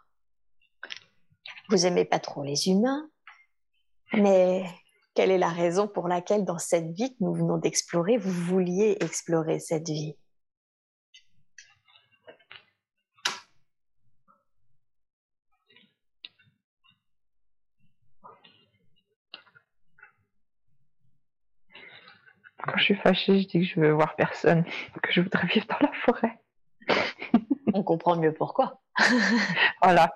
[1.69, 3.09] vous aimez pas trop les humains,
[4.13, 4.65] mais
[5.15, 8.97] quelle est la raison pour laquelle dans cette vie que nous venons d'explorer, vous vouliez
[9.01, 10.17] explorer cette vie?
[22.65, 24.65] Quand je suis fâchée, je dis que je veux voir personne,
[25.03, 26.39] que je voudrais vivre dans la forêt.
[27.75, 28.81] On comprend mieux pourquoi,
[29.83, 30.13] Voilà.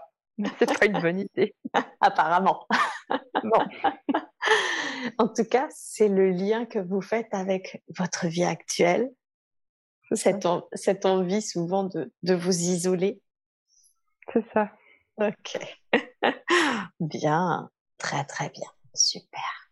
[0.59, 1.55] C'est pas une bonne idée.
[2.01, 2.67] apparemment.
[3.45, 3.65] Non.
[5.19, 9.11] En tout cas, c'est le lien que vous faites avec votre vie actuelle,
[10.45, 13.21] en- cette envie souvent de, de vous isoler.
[14.33, 14.73] C'est ça.
[15.19, 15.59] Ok.
[17.01, 19.71] bien, très très bien, super.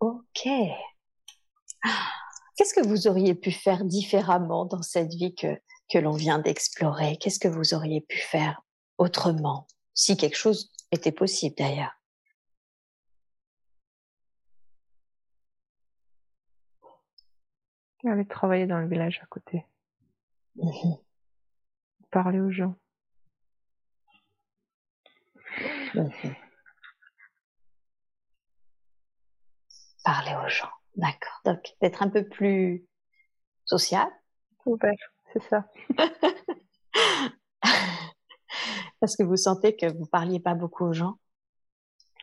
[0.00, 0.48] Ok.
[2.56, 5.60] Qu'est-ce que vous auriez pu faire différemment dans cette vie que,
[5.90, 7.16] que l'on vient d'explorer?
[7.18, 8.62] Qu'est-ce que vous auriez pu faire
[8.98, 11.94] autrement Si quelque chose était possible d'ailleurs?
[18.04, 19.66] Aller travailler dans le village à côté.
[20.56, 20.96] Mhm.
[22.10, 22.74] Parler aux gens.
[25.94, 26.34] Mhm.
[30.04, 31.40] Parler aux gens, d'accord.
[31.44, 32.86] Donc d'être un peu plus
[33.64, 34.08] social.
[35.32, 35.66] C'est ça.
[39.00, 41.18] parce que vous sentez que vous parliez pas beaucoup aux gens.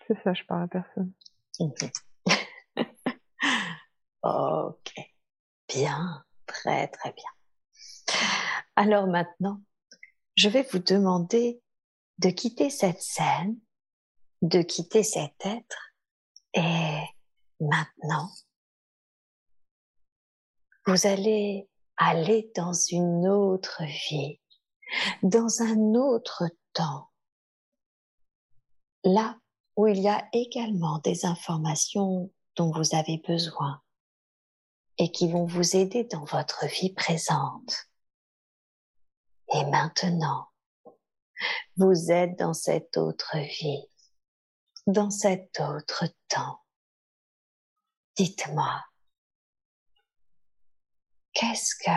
[0.08, 1.12] C'est ça, je parle à personne.
[4.24, 4.94] ok,
[5.68, 7.30] bien, très très bien.
[8.76, 9.62] Alors maintenant,
[10.36, 11.62] je vais vous demander
[12.20, 13.58] de quitter cette scène,
[14.42, 15.94] de quitter cet être,
[16.54, 17.00] et
[17.60, 18.30] maintenant,
[20.86, 21.68] vous allez
[21.98, 24.40] aller dans une autre vie,
[25.24, 26.44] dans un autre
[26.74, 27.10] temps,
[29.04, 29.38] là
[29.76, 33.82] où il y a également des informations dont vous avez besoin
[34.98, 37.90] et qui vont vous aider dans votre vie présente.
[39.54, 40.48] Et maintenant,
[41.76, 43.86] vous êtes dans cette autre vie,
[44.88, 46.62] dans cet autre temps.
[48.16, 48.82] Dites-moi,
[51.36, 51.92] qu'est-ce que...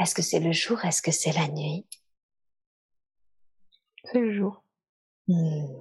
[0.00, 0.84] Est-ce que c'est le jour?
[0.84, 1.88] Est-ce que c'est la nuit?
[4.04, 4.62] C'est le jour.
[5.26, 5.80] Hmm.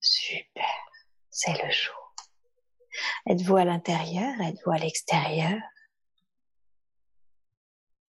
[0.00, 0.64] Super,
[1.30, 2.14] c'est le jour.
[3.26, 4.40] Êtes-vous à l'intérieur?
[4.40, 5.58] Êtes-vous à l'extérieur?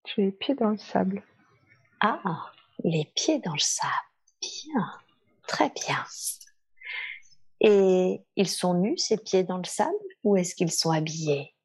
[0.06, 1.24] J'ai les pieds dans le sable.
[2.00, 2.52] Ah,
[2.84, 3.91] les pieds dans le sable.
[4.41, 5.00] Bien,
[5.48, 6.06] très bien.
[7.60, 11.56] Et ils sont nus, ces pieds dans le sable, ou est-ce qu'ils sont habillés?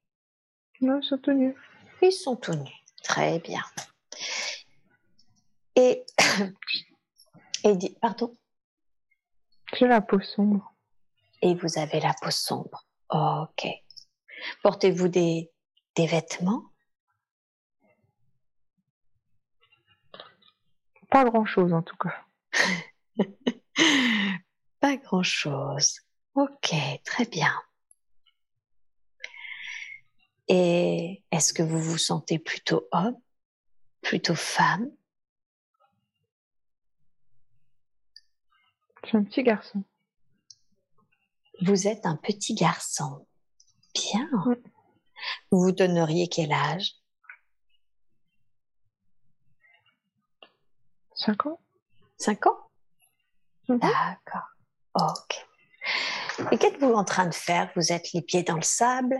[0.81, 1.55] Non, ils sont tout nus.
[2.03, 2.85] Ils sont tout nus.
[3.03, 3.63] Très bien.
[5.75, 6.05] Et,
[7.65, 8.35] et pardon?
[9.75, 10.75] J'ai la peau sombre.
[11.43, 12.87] Et vous avez la peau sombre.
[13.11, 13.67] ok.
[14.63, 15.51] Portez-vous des,
[15.95, 16.63] des vêtements?
[21.11, 22.25] Pas grand-chose en tout cas.
[24.81, 26.01] Pas grand-chose.
[26.35, 27.53] Ok, très bien.
[30.49, 33.21] Et est-ce que vous vous sentez plutôt homme,
[34.01, 34.91] plutôt femme?
[39.03, 39.85] Je suis un petit garçon.
[41.63, 43.27] Vous êtes un petit garçon.
[43.95, 44.29] Bien.
[45.51, 46.95] Vous vous donneriez quel âge?
[51.15, 51.61] Cinq ans?
[52.19, 52.71] Cinq ans.
[53.69, 54.49] D'accord.
[54.95, 55.47] Ok.
[56.53, 57.73] Et qu'êtes-vous en train de faire?
[57.75, 59.17] Vous êtes les pieds dans le sable?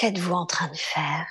[0.00, 1.28] Qu'êtes-vous en train de faire?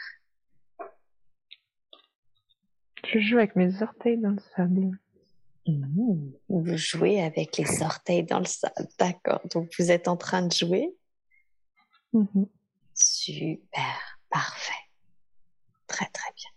[3.03, 4.91] Je joue avec mes orteils dans le sable.
[5.65, 6.33] Mmh.
[6.49, 8.87] Vous jouez avec les orteils dans le sable.
[8.99, 9.41] D'accord.
[9.51, 10.95] Donc vous êtes en train de jouer?
[12.13, 12.47] Mhm.
[12.93, 14.19] Super.
[14.29, 14.85] Parfait.
[15.87, 16.51] Très très bien.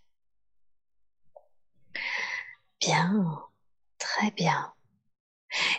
[2.78, 3.42] Bien.
[3.96, 4.74] Très bien.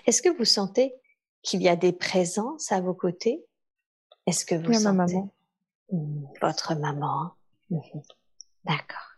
[0.08, 0.96] Est-ce que vous sentez
[1.44, 3.46] qu'il y a des présences à vos côtés?
[4.26, 5.34] Est-ce que vous ma sentez maman.
[6.42, 7.34] Votre maman
[7.70, 8.02] Mhm.
[8.66, 9.18] D'accord.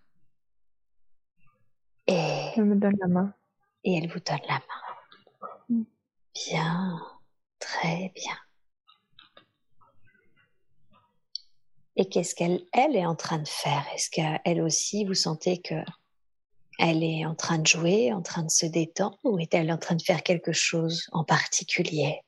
[2.08, 3.34] Et, Elle me donne la main.
[3.84, 5.48] et elle vous donne la main.
[5.70, 5.84] Mm.
[6.36, 7.02] Bien,
[7.60, 8.38] très bien.
[11.96, 13.86] Et qu'est-ce qu'elle elle est en train de faire?
[13.96, 15.76] Est-ce qu'elle aussi, vous sentez que
[16.78, 19.96] elle est en train de jouer, en train de se détendre, ou est-elle en train
[19.96, 22.22] de faire quelque chose en particulier?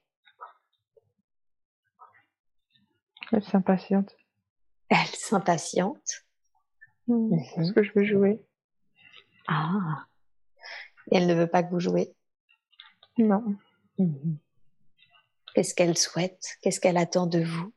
[3.32, 4.17] Elle s'impatiente.
[4.90, 6.26] Elle s'impatiente.
[7.08, 7.42] Mhm.
[7.56, 8.42] Parce que je veux jouer?
[9.48, 10.06] Ah.
[11.12, 12.14] Et elle ne veut pas que vous jouez?
[13.18, 13.56] Non.
[13.98, 14.38] Mhm.
[15.54, 16.58] Qu'est-ce qu'elle souhaite?
[16.62, 17.74] Qu'est-ce qu'elle attend de vous?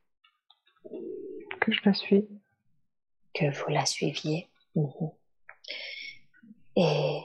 [1.60, 2.28] Que je la suis.
[3.32, 4.50] Que vous la suiviez.
[4.74, 5.10] Mhm.
[6.76, 7.20] Et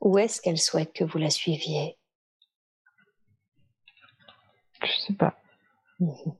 [0.00, 1.98] où est-ce qu'elle souhaite que vous la suiviez?
[4.82, 5.36] Je sais pas.
[6.00, 6.36] Mhm.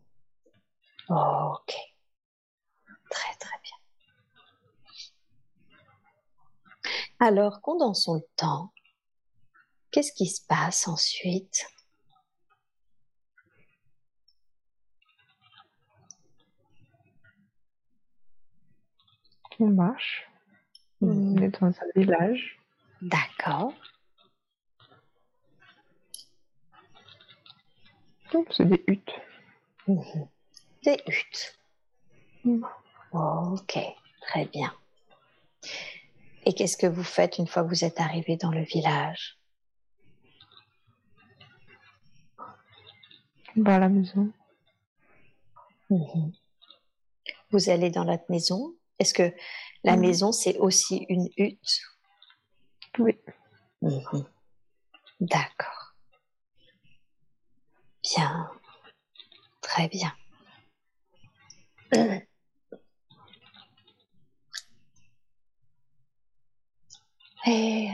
[1.09, 1.75] Ok.
[3.15, 3.77] Très très bien.
[7.21, 8.73] Alors, condensons le temps.
[9.93, 11.65] Qu'est-ce qui se passe ensuite?
[19.61, 20.29] On marche.
[21.01, 22.59] On est dans un village.
[23.01, 23.73] D'accord.
[28.33, 29.15] Donc, c'est des huttes.
[29.87, 30.29] Mhm.
[30.83, 31.57] Des huttes.
[32.45, 32.67] Mhm.
[33.15, 33.79] Ok,
[34.23, 34.75] très bien.
[36.47, 39.39] Et qu'est-ce que vous faites une fois que vous êtes arrivé dans le village?
[43.65, 44.33] À la maison.
[45.91, 46.33] Mhm.
[47.53, 48.75] Vous allez dans notre maison?
[48.99, 49.33] Est-ce que
[49.85, 51.83] la maison, c'est aussi une hutte?
[52.99, 53.17] Oui.
[53.81, 54.25] Mhm.
[55.21, 55.95] D'accord.
[58.03, 58.51] Bien.
[59.61, 60.13] Très bien.
[67.47, 67.89] Et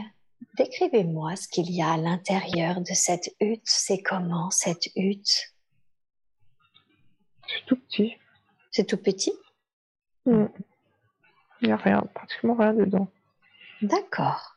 [0.57, 3.63] décrivez-moi ce qu'il y a à l'intérieur de cette hutte.
[3.65, 5.55] C'est comment cette hutte?
[7.49, 8.17] C'est tout petit.
[8.71, 9.33] C'est tout petit?
[10.27, 10.47] Mm.
[11.63, 13.09] Il n'y a rien, pratiquement rien dedans.
[13.83, 14.57] D'accord.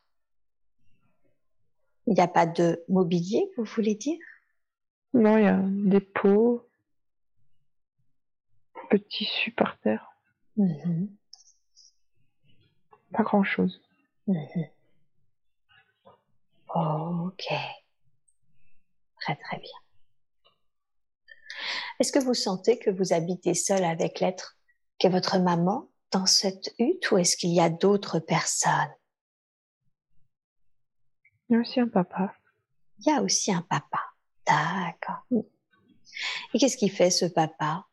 [2.06, 4.20] Il n'y a pas de mobilier, vous voulez dire?
[5.14, 6.68] Non, il y a des pots,
[8.94, 10.12] de tissu par terre.
[10.58, 11.10] Mhm.
[13.12, 13.82] Pas grand chose.
[16.74, 17.46] Ok.
[19.22, 19.78] Très très bien.
[22.00, 24.58] Est-ce que vous sentez que vous habitez seul avec l'être
[24.98, 28.94] qu'est votre maman dans cette hutte ou est-ce qu'il y a d'autres personnes?
[31.50, 32.36] Il y a aussi un papa.
[33.00, 34.00] Il y a aussi un papa.
[34.46, 35.24] D'accord.
[36.54, 37.88] Et qu'est-ce qu'il fait ce papa?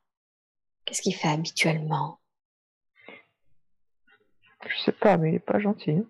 [0.85, 2.21] Qu'est-ce qu'il fait habituellement?
[4.67, 5.93] Je sais pas, mais il est pas gentil.
[5.93, 6.05] hein.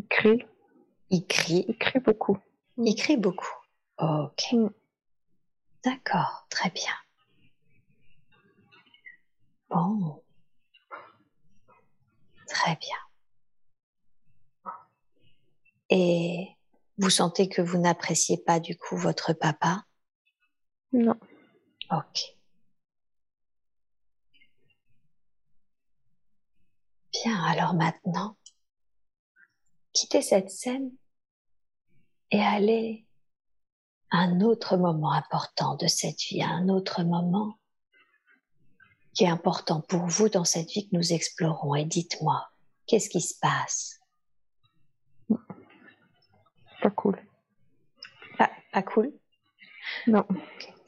[0.00, 0.46] Il crie,
[1.10, 1.66] Il crie.
[1.68, 2.38] il crie beaucoup.
[2.78, 3.54] Il crie beaucoup.
[3.98, 4.52] Ok.
[4.52, 4.70] Mm.
[5.84, 6.94] D'accord, très bien.
[9.68, 10.22] Bon.
[12.48, 12.96] Très bien.
[15.90, 16.48] Et
[16.96, 19.84] vous sentez que vous n'appréciez pas du coup votre papa?
[20.92, 21.18] Non.
[21.90, 22.36] Ok.
[27.12, 28.36] Bien, alors maintenant,
[29.92, 30.92] quittez cette scène
[32.30, 33.06] et allez
[34.10, 37.54] à un autre moment important de cette vie, à un autre moment
[39.14, 41.74] qui est important pour vous dans cette vie que nous explorons.
[41.74, 42.48] Et dites-moi,
[42.86, 44.00] qu'est-ce qui se passe?
[46.80, 47.20] Pas cool.
[48.38, 49.12] pas, pas cool?
[50.06, 50.26] Non.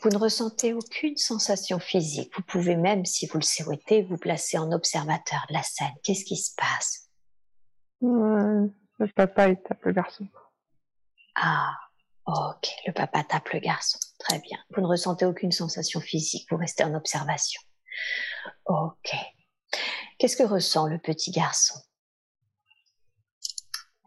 [0.00, 2.32] Vous ne ressentez aucune sensation physique.
[2.34, 5.92] Vous pouvez même, si vous le souhaitez, vous placer en observateur de la scène.
[6.03, 7.09] Qu'est-ce qui se passe?
[9.07, 10.28] Le papa il tape le garçon.
[11.34, 11.76] Ah,
[12.26, 12.68] ok.
[12.86, 13.98] Le papa tape le garçon.
[14.18, 14.59] Très bien.
[14.70, 16.46] Vous ne ressentez aucune sensation physique.
[16.50, 17.61] Vous restez en observation.
[18.66, 19.14] Ok.
[20.18, 21.80] Qu'est-ce que ressent le petit garçon?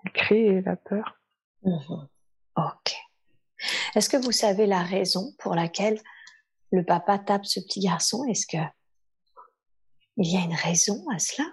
[0.06, 1.20] Il crie et il a peur.
[1.64, 2.08] Mhm.
[2.58, 2.96] Ok.
[3.96, 6.00] Est-ce que vous savez la raison pour laquelle
[6.72, 8.24] le papa tape ce petit garçon?
[8.26, 8.64] Est-ce que
[10.18, 11.48] il y a une raison à cela?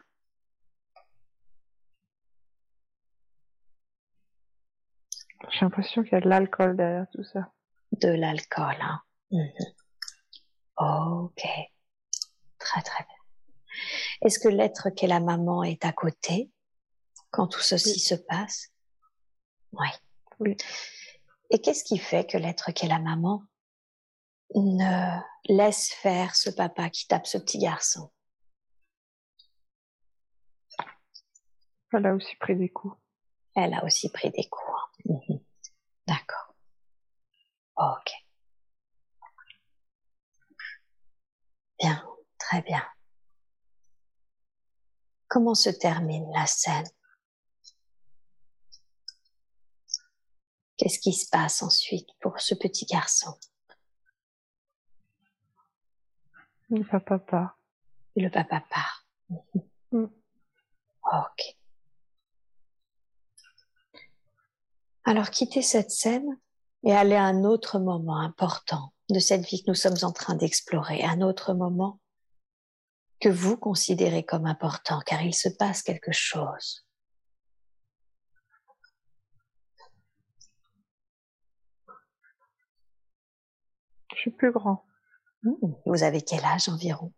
[5.62, 7.52] J'ai l'impression qu'il y a de l'alcool derrière tout ça.
[7.92, 8.74] De l'alcool.
[8.80, 9.00] Hein.
[9.30, 9.52] Mhm.
[10.76, 11.46] Ok.
[12.58, 13.76] Très très bien.
[14.22, 16.50] Est-ce que l'être qu'est la maman est à côté
[17.30, 17.98] quand tout ceci Oui.
[18.00, 18.72] se passe?
[19.70, 19.86] Oui.
[20.40, 20.56] Oui.
[21.50, 23.44] Et qu'est-ce qui fait que l'être qu'est la maman
[24.56, 28.10] ne laisse faire ce papa qui tape ce petit garçon?
[31.92, 32.96] Elle a aussi pris des coups.
[33.54, 34.72] Elle a aussi pris des coups.
[35.30, 35.38] hein.
[36.12, 36.54] D'accord.
[37.76, 38.12] Ok.
[41.80, 42.06] Bien,
[42.38, 42.86] très bien.
[45.26, 46.86] Comment se termine la scène?
[50.76, 53.34] Qu'est-ce qui se passe ensuite pour ce petit garçon?
[56.68, 57.58] Le papa part.
[58.16, 59.06] Le papa part.
[59.92, 60.04] Mm.
[61.04, 61.61] Ok.
[65.04, 66.38] Alors quittez cette scène
[66.84, 70.34] et allez à un autre moment important de cette vie que nous sommes en train
[70.34, 72.00] d'explorer, un autre moment
[73.20, 76.86] que vous considérez comme important car il se passe quelque chose.
[84.14, 84.84] Je suis plus grand.
[85.42, 85.54] Hmm,
[85.86, 87.12] Vous avez quel âge environ?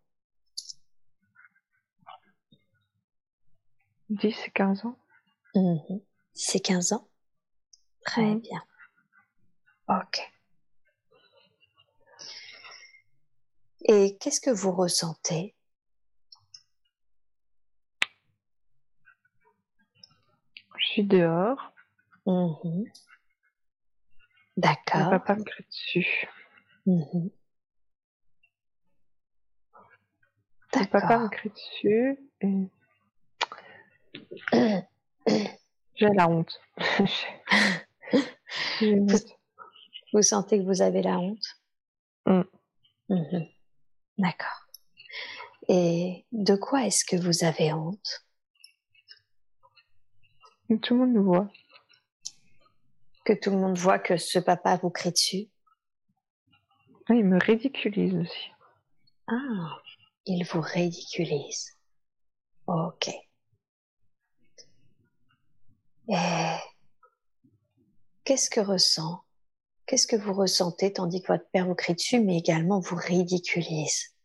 [4.09, 4.97] 10 et 15 ans.
[5.55, 6.01] Mhm.
[6.33, 7.07] C'est 15 ans?
[8.05, 8.39] Très Mhm.
[8.39, 8.63] bien.
[9.87, 10.31] Ok.
[13.87, 15.55] Et qu'est-ce que vous ressentez?
[20.77, 21.71] Je suis dehors.
[22.25, 22.85] Mhm.
[22.85, 22.91] Le
[24.57, 25.09] D'accord.
[25.09, 26.27] papa me crie dessus.
[26.85, 27.29] Le
[30.91, 32.69] papa me crie dessus et
[35.95, 36.59] j'ai la honte.
[38.81, 41.45] Vous- sentez que vous avez la honte?
[42.25, 42.41] Mm.
[43.09, 43.47] Mhm.
[44.17, 44.67] D'accord.
[45.67, 48.25] Et de quoi est-ce que vous avez honte?
[50.69, 51.51] Et Tout le monde nous voit.
[53.25, 55.49] Que tout le monde voit que ce papa vous crie dessus?
[57.09, 58.49] Ah, il me ridiculise aussi.
[59.27, 59.81] Ah,
[60.25, 61.71] il vous ridiculise.
[62.67, 63.09] Ok.
[66.07, 66.55] Et
[68.25, 69.23] qu'est-ce que ressent?
[69.85, 74.15] Qu'est-ce que vous ressentez tandis que votre père vous crie dessus, mais également vous ridiculise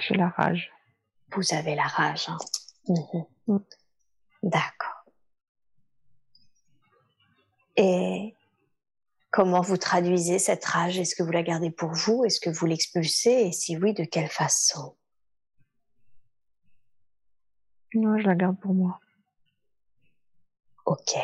[0.00, 0.70] J'ai la rage.
[1.32, 2.28] Vous avez la rage.
[2.28, 2.38] Hein?
[2.88, 3.24] Mhm.
[3.46, 3.58] Mm.
[4.42, 5.04] D'accord.
[7.76, 8.34] Et
[9.30, 10.98] comment vous traduisez cette rage?
[10.98, 12.24] Est-ce que vous la gardez pour vous?
[12.24, 13.30] Est-ce que vous l'expulsez?
[13.30, 14.96] Et si oui, de quelle façon?
[17.94, 19.00] Non, je la garde pour moi.
[20.94, 21.16] Ok.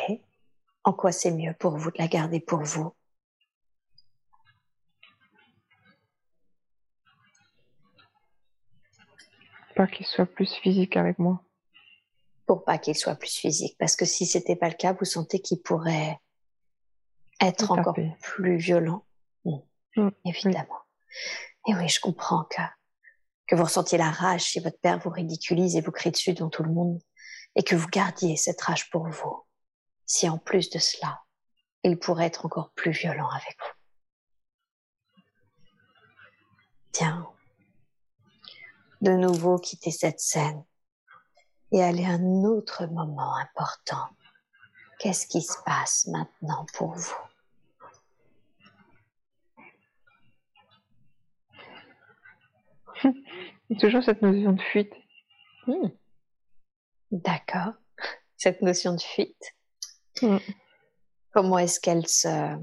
[0.83, 2.93] En quoi c'est mieux pour vous de la garder pour vous?
[9.77, 11.41] Pas qu'il soit plus physique avec moi.
[12.45, 13.77] Pour pas qu'il soit plus physique.
[13.79, 16.19] Parce que si c'était pas le cas, vous sentez qu'il pourrait
[17.39, 19.05] être Tout encore plus violent.
[19.45, 20.81] Mm, Évidemment.
[21.69, 22.61] Et oui, je comprends que,
[23.47, 26.49] que vous ressentiez la rage si votre père vous ridiculise et vous crie dessus devant
[26.49, 26.99] tout le monde
[27.55, 29.45] et que vous gardiez cette rage pour vous.
[30.11, 31.23] Si en plus de cela,
[31.83, 35.21] il pourrait être encore plus violent avec vous.
[36.91, 37.31] Tiens,
[38.99, 40.65] de nouveau quitter cette scène
[41.71, 44.09] et aller à un autre moment important.
[44.99, 47.15] Qu'est-ce qui se passe maintenant pour vous?
[53.79, 54.93] Toujours cette notion de fuite.
[55.67, 55.87] Hmm.
[57.11, 57.75] D'accord.
[58.35, 59.55] Cette notion de fuite.
[60.21, 60.37] Hmm.
[61.31, 62.57] Comment est-ce qu'elle se...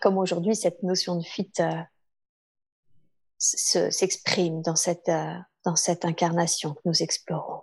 [0.00, 1.82] Comment aujourd'hui cette notion de fuite euh,
[3.38, 5.34] s'exprime dans cette, euh,
[5.64, 7.62] dans cette incarnation que nous explorons?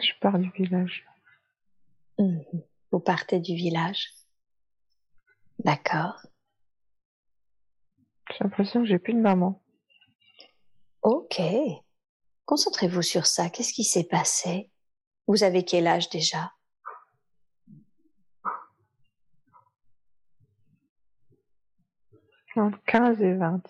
[0.00, 1.04] Je pars du village.
[2.18, 2.38] Hmm.
[2.90, 4.12] Vous partez du village
[5.58, 6.22] D'accord.
[8.30, 9.60] J'ai l'impression que j'ai plus de maman.
[11.02, 11.40] Ok.
[12.48, 13.50] Concentrez-vous sur ça.
[13.50, 14.70] Qu'est-ce qui s'est passé?
[15.26, 16.54] Vous avez quel âge déjà?
[22.56, 23.62] Entre 15 et 20.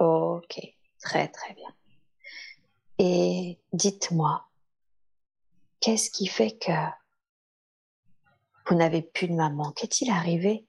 [0.00, 0.60] Ok,
[1.00, 1.74] très très bien.
[2.98, 4.46] Et dites-moi,
[5.80, 6.72] qu'est-ce qui fait que
[8.66, 9.72] vous n'avez plus de maman?
[9.72, 10.68] Qu'est-il arrivé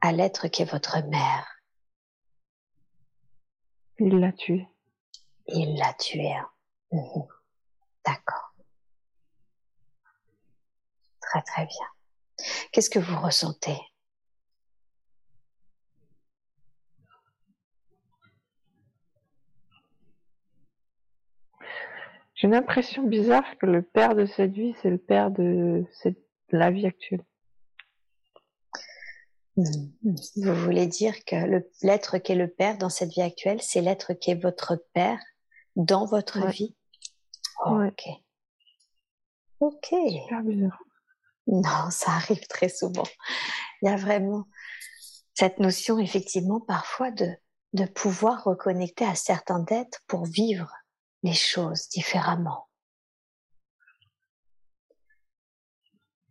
[0.00, 1.64] à l'être qui est votre mère?
[3.98, 4.68] Il l'a tué.
[5.48, 6.32] Il l'a tué.
[6.32, 6.48] Hein.
[6.92, 7.26] Mhm.
[8.04, 8.54] D'accord.
[11.20, 11.86] Très très bien.
[12.72, 13.78] Qu'est-ce que vous ressentez?
[22.34, 26.22] J'ai une impression bizarre que le père de cette vie, c'est le père de cette,
[26.50, 27.24] la vie actuelle.
[29.56, 31.34] Vous voulez dire que
[31.82, 35.18] l'être qui est le père dans cette vie actuelle, c'est l'être qui est votre père?
[35.78, 36.76] Dans votre vie
[37.64, 38.02] Ok.
[39.60, 39.86] Ok.
[39.86, 40.82] Super bizarre.
[41.46, 43.06] Non, ça arrive très souvent.
[43.80, 44.44] Il y a vraiment
[45.34, 47.28] cette notion, effectivement, parfois de,
[47.72, 50.72] de pouvoir reconnecter à certains êtres pour vivre
[51.22, 52.68] les choses différemment.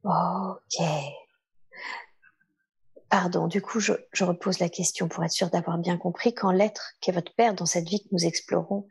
[0.03, 0.85] Ok.
[3.09, 6.33] Pardon, du coup, je, repose la question pour être sûr d'avoir bien compris.
[6.33, 8.87] Quand l'être qui est votre père dans cette vie que nous explorons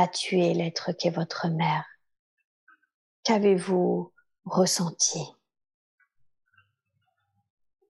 [0.00, 1.84] a tué l'être qui est votre mère,
[3.24, 4.12] qu'avez-vous
[4.44, 5.20] ressenti?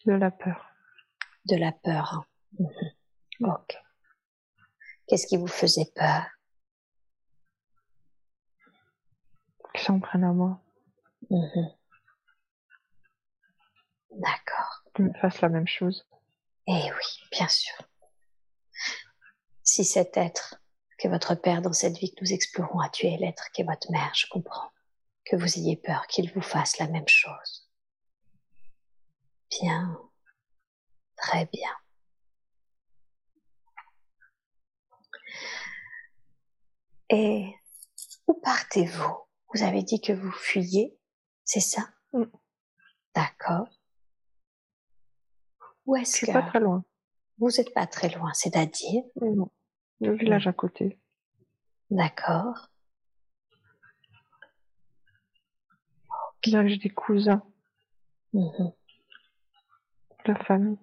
[0.06, 0.66] De la peur.
[1.46, 2.14] De la peur.
[2.14, 2.26] Hein.
[2.58, 3.48] Mhm.
[3.50, 3.76] Ok.
[5.06, 6.26] Qu'est-ce qui vous faisait peur?
[9.74, 10.60] Qu'ils s'en prennent à moi.
[11.30, 11.74] Mhm.
[14.10, 14.60] D'accord
[15.00, 16.06] me fasse la même chose.
[16.66, 17.74] Eh oui, bien sûr.
[19.62, 20.59] Si cet être
[21.00, 23.90] que votre père dans cette vie que nous explorons a tué l'être qui est votre
[23.90, 24.70] mère, je comprends
[25.24, 27.68] que vous ayez peur qu'il vous fasse la même chose.
[29.50, 29.98] Bien,
[31.16, 31.70] très bien.
[37.08, 37.54] Et
[38.26, 39.16] où partez-vous?
[39.52, 40.96] Vous avez dit que vous fuyez,
[41.44, 41.88] c'est ça?
[42.12, 42.24] Mm.
[43.14, 43.68] D'accord.
[45.86, 46.32] Où est-ce que...
[46.32, 46.84] pas très loin.
[47.38, 49.02] Vous n'êtes pas très loin, c'est-à-dire?
[50.00, 50.98] Le village à côté.
[51.90, 52.70] D'accord.
[56.42, 57.42] J'ai des cousins.
[58.32, 58.72] Mhm.
[60.24, 60.78] La famille.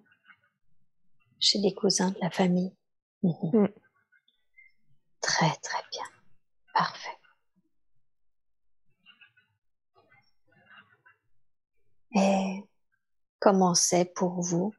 [1.40, 2.76] Chez des cousins de la famille.
[3.22, 3.32] Mhm.
[3.52, 3.68] Mm.
[5.20, 6.04] Très très bien.
[6.74, 7.18] Parfait.
[12.14, 12.62] Et
[13.40, 14.72] comment c'est pour vous?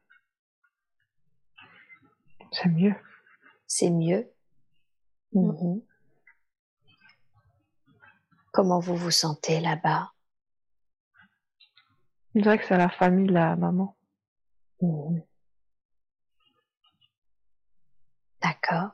[2.52, 2.94] C'est mieux.
[3.72, 4.28] C'est mieux.
[5.32, 5.80] Mhm.
[8.50, 10.10] Comment vous vous sentez là-bas?
[12.34, 13.96] Je dirais que c'est la famille de la maman.
[14.80, 15.22] Mhm.
[18.42, 18.90] D'accord.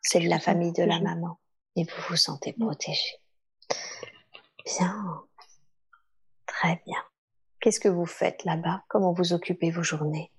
[0.00, 1.40] C'est de la famille de la maman
[1.74, 3.18] et vous vous sentez protégé.
[4.64, 5.24] Bien.
[6.46, 7.02] Très bien.
[7.58, 8.84] Qu'est-ce que vous faites là-bas?
[8.86, 10.30] Comment vous occupez vos journées?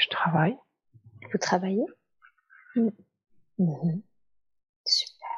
[0.00, 0.56] Je travaille.
[1.30, 1.84] Vous travaillez?
[2.74, 4.02] Mhm.
[4.86, 5.28] Super.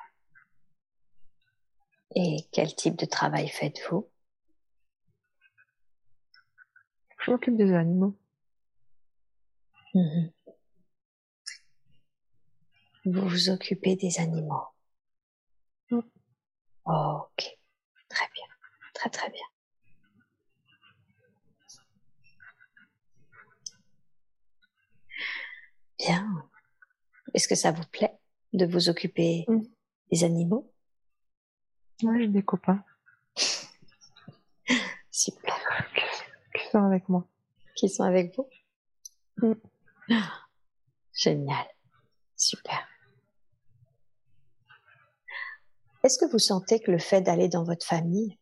[2.14, 4.08] Et quel type de travail faites-vous?
[7.20, 8.16] Je m'occupe des animaux.
[9.94, 10.32] Mhm.
[13.06, 14.62] Vous vous occupez des animaux?
[16.84, 17.58] Ok.
[18.08, 18.46] Très bien.
[18.94, 19.51] Très très bien.
[26.06, 26.48] Bien.
[27.34, 28.18] Est-ce que ça vous plaît
[28.52, 29.62] de vous occuper Mm.
[30.10, 30.70] des animaux?
[32.02, 32.84] Moi, j'ai des copains
[35.10, 35.54] Super.
[35.94, 37.26] qui- qui sont avec moi?
[37.76, 38.48] Qui sont avec vous?
[39.38, 39.54] Mm.
[41.14, 41.66] Génial.
[42.36, 42.88] Super.
[46.04, 48.36] Est-ce que vous sentez que le fait d'aller dans votre famille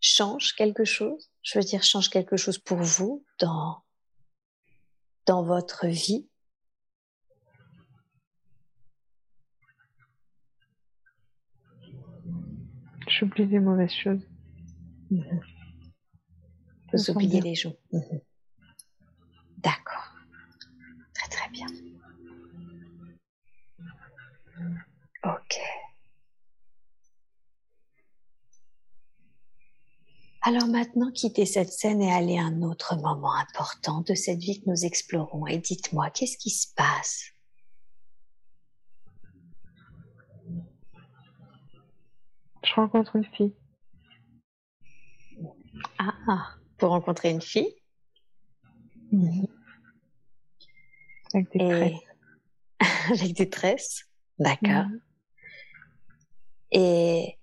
[0.00, 1.30] change quelque chose?
[1.42, 3.82] Je veux dire, change quelque chose pour vous dans,
[5.26, 6.26] dans votre vie?
[13.18, 14.28] J'oublie les mauvaises choses.
[16.92, 17.78] Vous oubliez les jours.
[17.90, 18.20] Mhm.
[19.56, 20.14] D'accord.
[21.14, 21.66] Très très bien.
[25.24, 25.58] Ok.
[30.42, 34.60] Alors maintenant, quittez cette scène et allez à un autre moment important de cette vie
[34.60, 35.46] que nous explorons.
[35.46, 37.30] Et dites-moi, qu'est-ce qui se passe?
[42.66, 43.54] Je rencontre une fille.
[45.98, 46.46] Ah, ah,
[46.78, 47.74] pour rencontrer une fille?
[51.32, 51.68] Avec des et
[52.80, 52.80] tresses.
[53.20, 54.08] avec des tresses.
[54.38, 54.86] D'accord.
[54.88, 55.00] Mhm.
[56.72, 57.38] Et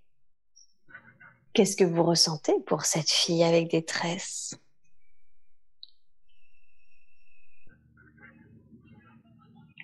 [1.54, 4.60] qu'est-ce que vous ressentez pour cette fille avec des tresses?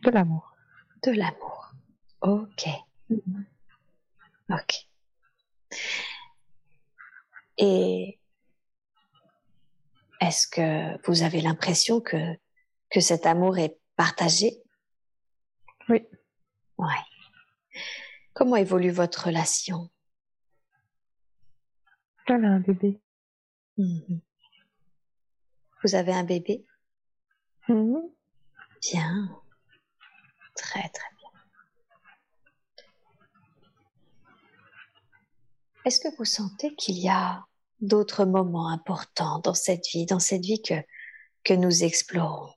[0.03, 0.53] De l'amour.
[1.03, 1.71] De l'amour.
[2.21, 2.67] Ok,
[3.09, 3.45] Mhm.
[4.49, 4.88] ok.
[7.57, 8.19] Et
[10.21, 12.17] est-ce que vous avez l'impression que,
[12.89, 14.61] que cet amour est partagé?
[15.89, 16.07] Oui.
[16.77, 16.87] Ouais.
[18.33, 19.89] Comment évolue votre relation?
[22.27, 22.99] A un bébé.
[23.77, 24.21] Mhm.
[25.83, 26.63] Vous avez un bébé?
[27.67, 28.03] Mhm.
[28.81, 29.41] Bien.
[30.55, 31.29] Très, très bien.
[35.85, 37.45] Est-ce que vous sentez qu'il y a
[37.79, 40.75] d'autres moments importants dans cette vie, dans cette vie que,
[41.43, 42.53] que nous explorons?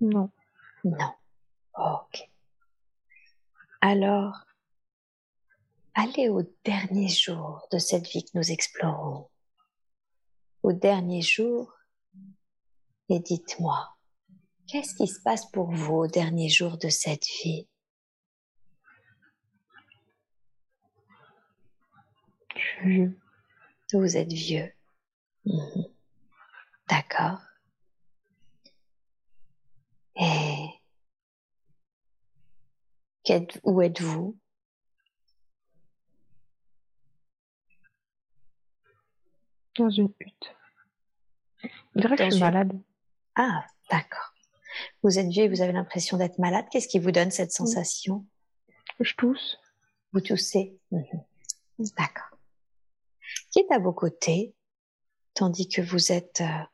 [0.00, 0.30] Non.
[0.84, 1.12] Non.
[1.78, 2.28] Ok.
[3.80, 4.44] Alors,
[5.94, 9.28] allez au dernier jour de cette vie que nous explorons.
[10.62, 11.72] Au dernier jour,
[13.08, 13.96] et dites-moi,
[14.66, 17.68] qu'est-ce qui se passe pour vous au dernier jour de cette vie?
[22.84, 23.18] Vieux.
[23.92, 24.72] Vous êtes vieux.
[25.44, 25.86] Mhm.
[26.88, 27.40] D'accord.
[30.16, 30.68] Et
[33.64, 34.36] où êtes-vous?
[39.78, 40.54] Dans une hutte.
[41.94, 42.78] Je dirais que je suis malade.
[43.36, 44.34] Ah, d'accord.
[45.02, 46.66] Vous êtes vieux et vous avez l'impression d'être malade.
[46.70, 48.26] Qu'est-ce qui vous donne cette sensation?
[49.00, 49.58] Je tousse.
[50.12, 50.78] Vous toussez?
[50.90, 51.24] Mhm.
[51.96, 52.31] D'accord.
[53.50, 54.54] Qui est à vos côtés
[55.34, 56.64] tandis que vous êtes euh,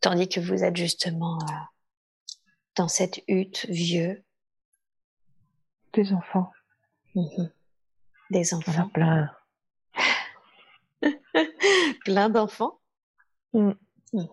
[0.00, 1.54] tandis que vous êtes justement euh,
[2.76, 4.24] dans cette hutte vieux?
[5.92, 6.50] Des enfants.
[7.14, 7.52] Mhm.
[8.30, 9.30] des en enfants plein.
[12.04, 12.78] plein d'enfants
[13.54, 13.72] Mm.
[14.14, 14.28] Mhm.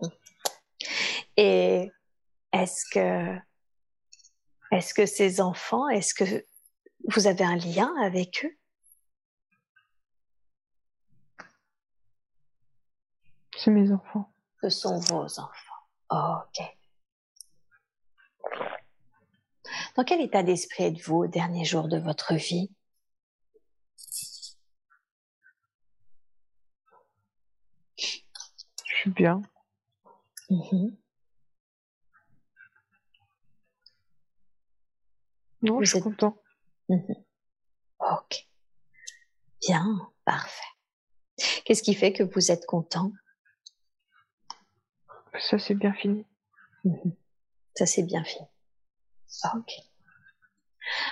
[1.36, 1.90] et
[2.52, 3.36] est-ce que
[4.72, 6.46] est-ce que ces enfants est-ce que
[7.14, 8.56] vous avez un lien avec eux?
[13.62, 14.32] C'est mes enfants.
[14.62, 15.52] Ce sont vos enfants.
[16.10, 16.62] ok.
[19.96, 22.70] Dans quel état d'esprit êtes-vous au dernier jour de votre vie?
[27.98, 29.42] Je suis bien.
[30.50, 30.96] Mhm.
[35.62, 36.36] Non, Vous je suis êtes- content.
[36.88, 37.14] Mhm.
[38.00, 38.48] Ok.
[39.60, 40.62] Bien, parfait.
[41.64, 43.12] Qu'est-ce qui fait que vous êtes content?
[45.38, 46.26] Ça, c'est bien fini.
[47.74, 48.46] Ça, c'est bien fini.
[49.54, 49.72] Ok.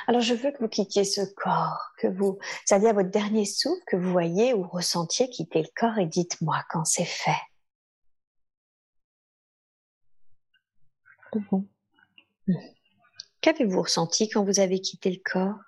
[0.07, 3.97] Alors, je veux que vous quittiez ce corps, que vous, c'est-à-dire votre dernier souffle, que
[3.97, 7.31] vous voyez ou ressentiez quitter le corps et dites-moi quand c'est fait.
[11.51, 11.69] Bon.
[13.41, 15.61] Qu'avez-vous ressenti quand vous avez quitté le corps?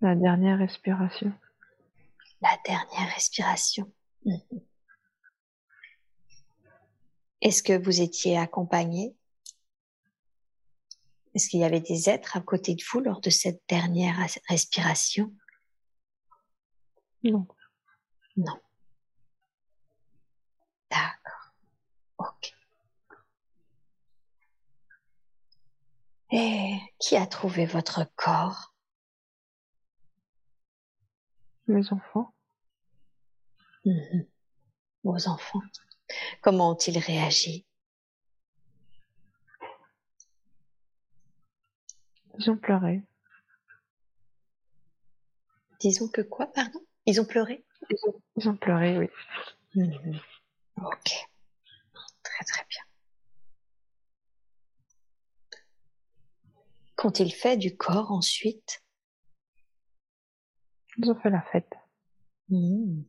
[0.00, 1.32] La dernière respiration
[2.44, 3.90] la dernière respiration.
[4.26, 4.60] Mhm.
[7.40, 9.16] Est-ce que vous étiez accompagné?
[11.34, 14.16] Est-ce qu'il y avait des êtres à côté de vous lors de cette dernière
[14.48, 15.34] respiration?
[17.22, 17.46] Non.
[18.36, 18.60] Non.
[20.90, 21.54] D'accord.
[22.18, 22.54] Ok.
[26.30, 28.74] Et qui a trouvé votre corps?
[31.66, 32.33] Mes enfants.
[33.84, 34.26] Mhm.
[35.04, 35.60] Vos enfants.
[36.42, 37.66] Comment ont-ils réagi?
[42.38, 43.02] Ils ont pleuré.
[45.80, 46.80] Disons que quoi, pardon?
[47.06, 47.64] Ils ont pleuré?
[48.36, 49.08] Ils ont, pleuré, oui.
[49.74, 50.18] Mhm.
[50.78, 51.28] Ok.
[52.22, 52.82] Très très bien.
[56.96, 58.82] Qu'ont-ils fait du corps ensuite?
[60.96, 61.72] Ils ont fait la fête.
[62.48, 63.04] Mhm.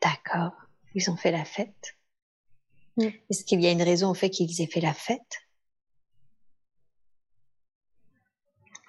[0.00, 0.52] D'accord.
[0.94, 1.96] Ils ont fait la fête.
[2.98, 5.46] Est-ce qu'il y a une raison au fait qu'ils aient fait la fête?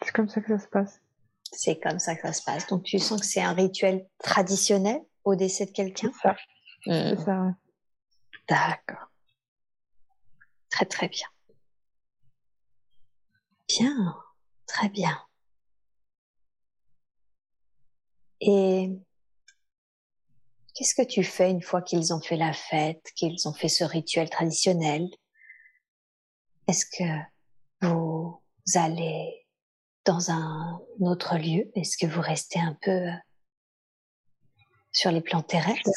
[0.02, 1.02] C'est comme ça que ça se passe.
[1.52, 2.68] C'est comme ça que ça se passe.
[2.68, 6.12] Donc tu sens que c'est un rituel traditionnel au décès de quelqu'un?
[6.14, 6.36] C'est ça.
[6.86, 7.52] C'est ça, ouais.
[8.48, 9.12] D'accord.
[10.70, 11.28] Très très bien.
[13.68, 14.16] Bien,
[14.66, 15.20] très bien.
[18.42, 18.90] Et
[20.80, 23.84] qu'est-ce que tu fais une fois qu'ils ont fait la fête, qu'ils ont fait ce
[23.84, 25.10] rituel traditionnel?
[26.68, 28.42] Est-ce que vous
[28.76, 29.46] allez
[30.06, 31.70] dans un autre lieu?
[31.76, 33.12] Est-ce que vous restez un peu euh,
[34.94, 35.90] sur les plans terrestres?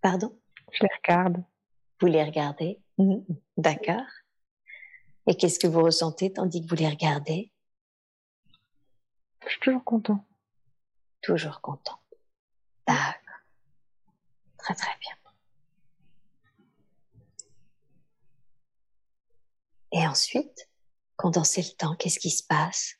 [0.00, 0.40] Pardon?
[0.72, 1.44] Je les regarde.
[2.00, 2.80] Vous les regardez?
[2.96, 3.26] Mhm.
[3.58, 4.08] D'accord.
[5.26, 7.52] Et qu'est-ce que vous ressentez tandis que vous les regardez?
[9.44, 10.26] Je suis toujours content.
[11.20, 12.00] Toujours content.
[12.86, 13.21] D'accord.
[14.62, 15.12] Très très bien.
[19.92, 20.68] Et ensuite,
[21.16, 22.94] condenser le temps, qu'est-ce qui se passe?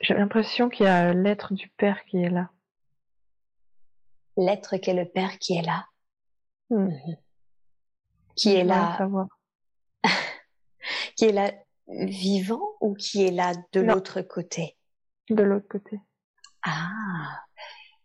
[0.00, 2.50] J'ai l'impression qu'il y a l'être du père qui est là.
[4.36, 5.86] L'être qu'est le Père qui est là,
[6.68, 6.90] Hmm.
[8.34, 9.26] qui est là, savoir.
[11.16, 11.52] qui est là
[11.88, 14.76] vivant ou qui est là de l'autre côté?
[15.30, 16.00] De l'autre côté.
[16.62, 17.45] Ah,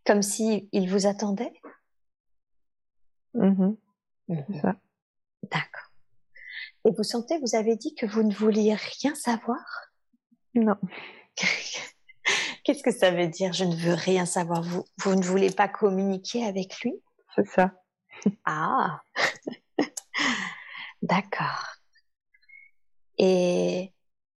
[0.06, 1.54] comme si il vous attendait
[3.34, 3.78] Mhm.
[4.28, 4.46] Mhm.
[4.50, 4.76] C'est ça.
[5.44, 5.92] D'accord.
[6.86, 9.64] Et vous sentez, vous avez dit que vous ne vouliez rien savoir?
[10.54, 10.76] Non.
[12.64, 14.62] Qu'est-ce que ça veut dire Je ne veux rien savoir?
[14.64, 16.94] Vous, vous ne voulez pas communiquer avec lui?
[17.36, 17.72] C'est ça.
[18.46, 19.02] Ah,
[21.02, 21.78] d'accord.
[23.18, 23.92] Et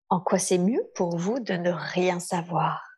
[0.08, 2.91] en quoi c'est mieux pour vous de ne rien savoir?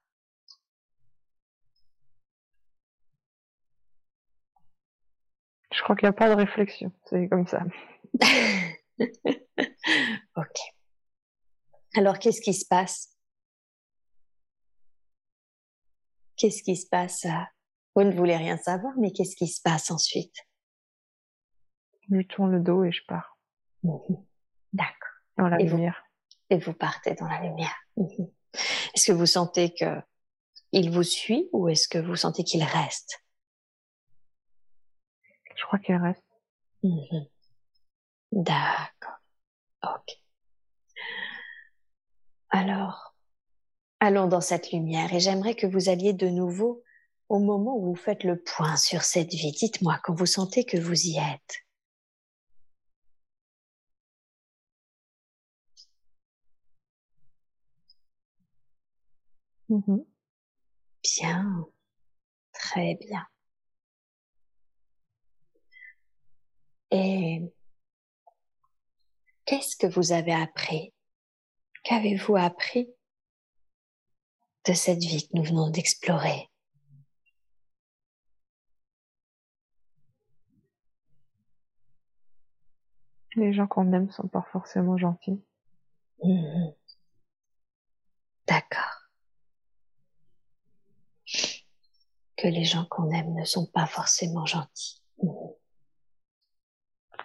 [5.75, 6.93] Je crois qu'il n'y a pas de réflexion.
[7.07, 7.63] C'est comme ça.
[10.37, 10.57] Ok.
[11.97, 13.17] Alors, qu'est-ce qui se passe?
[16.37, 17.31] Qu'est-ce qui se passe euh,
[17.95, 20.35] Vous ne voulez rien savoir, mais qu'est-ce qui se passe ensuite?
[22.09, 23.39] Je lui tourne le dos et je pars
[24.73, 24.95] D'accord.
[25.39, 26.05] dans la Et vous lumière.
[26.51, 27.75] Et vous partez dans la lumière.
[27.97, 28.31] Mhm.
[28.95, 30.01] Est-ce que vous sentez que
[30.73, 33.24] il vous suit ou est-ce que vous sentez qu'il reste?
[35.65, 36.23] Je crois qu'elle reste.
[36.83, 37.27] Mhm.
[38.33, 39.19] D'accord.
[39.83, 40.21] Ok.
[42.51, 43.15] Alors,
[44.01, 46.83] allons dans cette lumière et j'aimerais que vous alliez de nouveau
[47.31, 49.53] au moment où vous faites le point sur cette vie.
[49.53, 51.65] Dites-moi quand vous sentez que vous y êtes.
[59.71, 60.05] Mhm.
[61.03, 61.67] Bien.
[62.53, 63.27] Très bien.
[66.91, 67.43] Et
[69.45, 70.93] qu'est-ce que vous avez appris?
[71.83, 72.89] Qu'avez-vous appris
[74.67, 76.49] de cette vie que nous venons d'explorer?
[83.37, 85.43] Les gens qu'on aime sont pas forcément gentils.
[86.23, 86.73] Mhm.
[88.47, 89.09] D'accord.
[92.37, 95.03] Que les gens qu'on aime ne sont pas forcément gentils.
[95.23, 95.55] Mhm.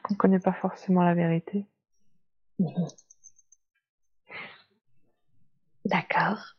[0.10, 1.66] Qu'on connaît pas forcément la vérité.
[2.58, 2.88] Mhm.
[5.86, 6.56] D'accord.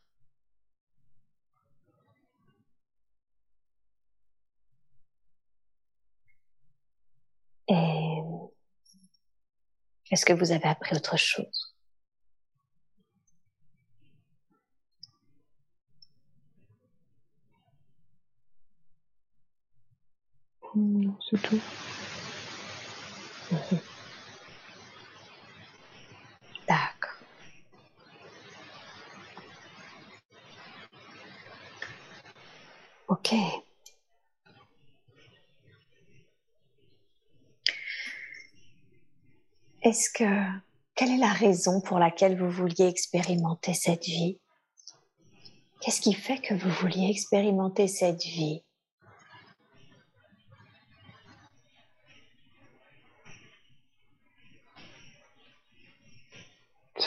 [7.67, 8.23] Et
[10.13, 11.75] est-ce que vous avez appris autre chose?
[20.77, 21.61] Non, c'est tout.
[26.69, 27.11] D'accord.
[33.09, 33.35] Ok.
[39.83, 40.25] est-ce que
[40.95, 44.39] quelle est la raison pour laquelle vous vouliez expérimenter cette vie?
[45.81, 48.63] Qu'est-ce qui fait que vous vouliez expérimenter cette vie?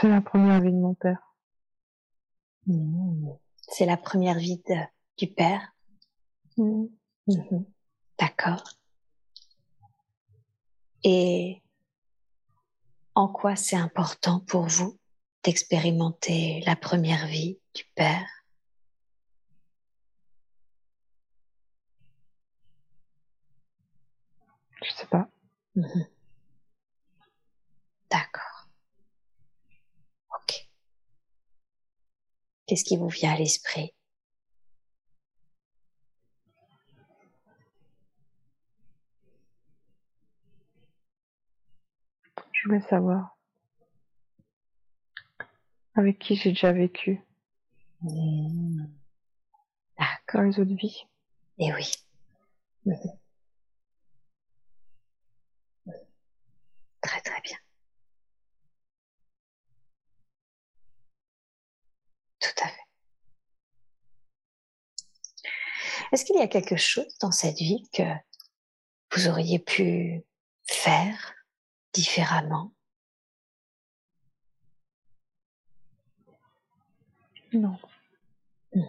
[0.03, 1.33] C'est la première vie de mon père.
[2.67, 3.29] Mmh.
[3.69, 4.61] C'est la première vie
[5.17, 5.73] du père
[6.57, 6.87] mmh.
[7.27, 7.63] Mmh.
[8.19, 8.63] D'accord.
[11.05, 11.61] Et
[13.15, 14.99] en quoi c'est important pour vous
[15.43, 18.27] d'expérimenter la première vie du Père?
[24.81, 25.29] Je sais pas.
[28.11, 28.53] D'accord.
[30.35, 30.67] Ok.
[32.67, 33.93] Qu'est-ce qui vous vient à l'esprit?
[42.51, 43.37] Je voulais savoir
[45.95, 47.21] avec qui j'ai déjà vécu
[48.01, 48.85] mmh.
[50.33, 51.05] dans les autres vies.
[51.59, 51.91] Eh oui.
[52.85, 52.93] Mmh.
[57.01, 57.57] Très très bien.
[62.39, 62.83] Tout à fait.
[66.13, 68.03] Est-ce qu'il y a quelque chose dans cette vie que
[69.15, 70.23] vous auriez pu
[70.67, 71.33] faire
[71.91, 72.71] différemment?
[77.51, 77.79] Non.
[78.75, 78.81] Mmh.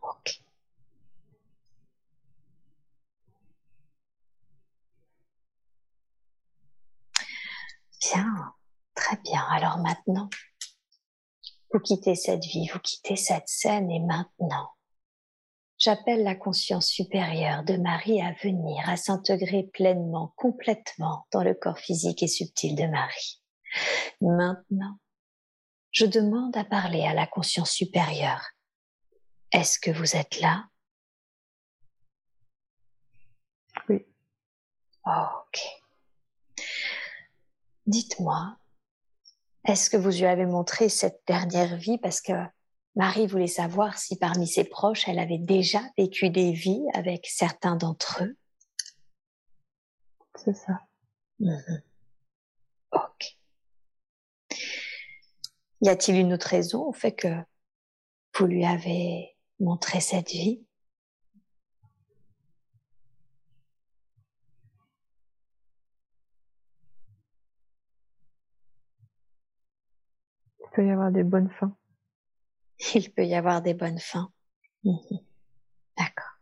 [0.00, 0.40] Ok.
[8.00, 8.54] Bien,
[8.94, 9.44] très bien.
[9.50, 10.30] Alors maintenant,
[11.74, 14.72] vous quittez cette vie, vous quittez cette scène et maintenant,
[15.82, 21.80] J'appelle la conscience supérieure de Marie à venir, à s'intégrer pleinement, complètement dans le corps
[21.80, 23.42] physique et subtil de Marie.
[24.20, 24.96] Maintenant,
[25.90, 28.46] je demande à parler à la conscience supérieure.
[29.50, 30.68] Est-ce que vous êtes là?
[33.88, 34.06] Oui.
[35.04, 35.60] ok.
[37.86, 38.56] Dites-moi,
[39.64, 41.98] est-ce que vous lui avez montré cette dernière vie?
[41.98, 42.34] Parce que
[42.94, 47.76] Marie voulait savoir si parmi ses proches, elle avait déjà vécu des vies avec certains
[47.76, 48.36] d'entre eux.
[50.34, 50.80] C'est ça.
[51.40, 51.82] Mhm.
[52.92, 53.38] Ok.
[55.80, 57.28] Y a-t-il une autre raison au fait que
[58.36, 60.64] vous lui avez montré cette vie?
[70.60, 71.76] Il peut y avoir des bonnes fins.
[72.94, 74.32] Il peut y avoir des bonnes fins.
[74.84, 75.20] Mhm.
[75.96, 76.38] D'accord.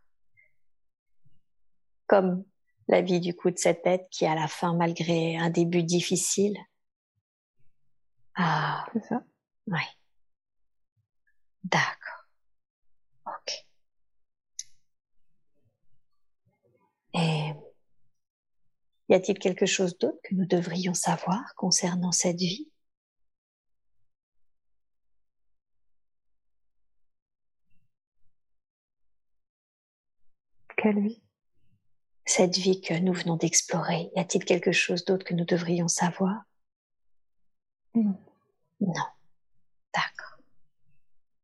[2.07, 2.43] Comme
[2.87, 6.57] la vie du coup de cette tête qui à la fin, malgré un début difficile.
[8.35, 8.85] Ah.
[8.93, 9.23] C'est ça.
[9.67, 9.79] Oui.
[11.63, 12.25] D'accord.
[13.25, 13.65] Ok.
[17.13, 17.53] Et
[19.09, 22.70] y a-t-il quelque chose d'autre que nous devrions savoir concernant cette vie?
[32.25, 36.43] Cette vie que nous venons d'explorer, y a-t-il quelque chose d'autre que nous devrions savoir?
[37.93, 38.17] Non.
[38.79, 38.93] Non.
[39.93, 40.37] D'accord.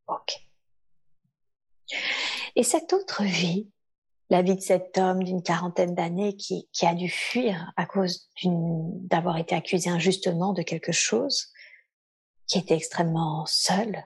[0.07, 0.39] Ok.
[2.55, 3.69] Et cette autre vie,
[4.29, 8.29] la vie de cet homme d'une quarantaine d'années qui, qui, a dû fuir à cause
[8.43, 11.51] d'avoir été accusé injustement de quelque chose,
[12.47, 14.03] qui était extrêmement seul,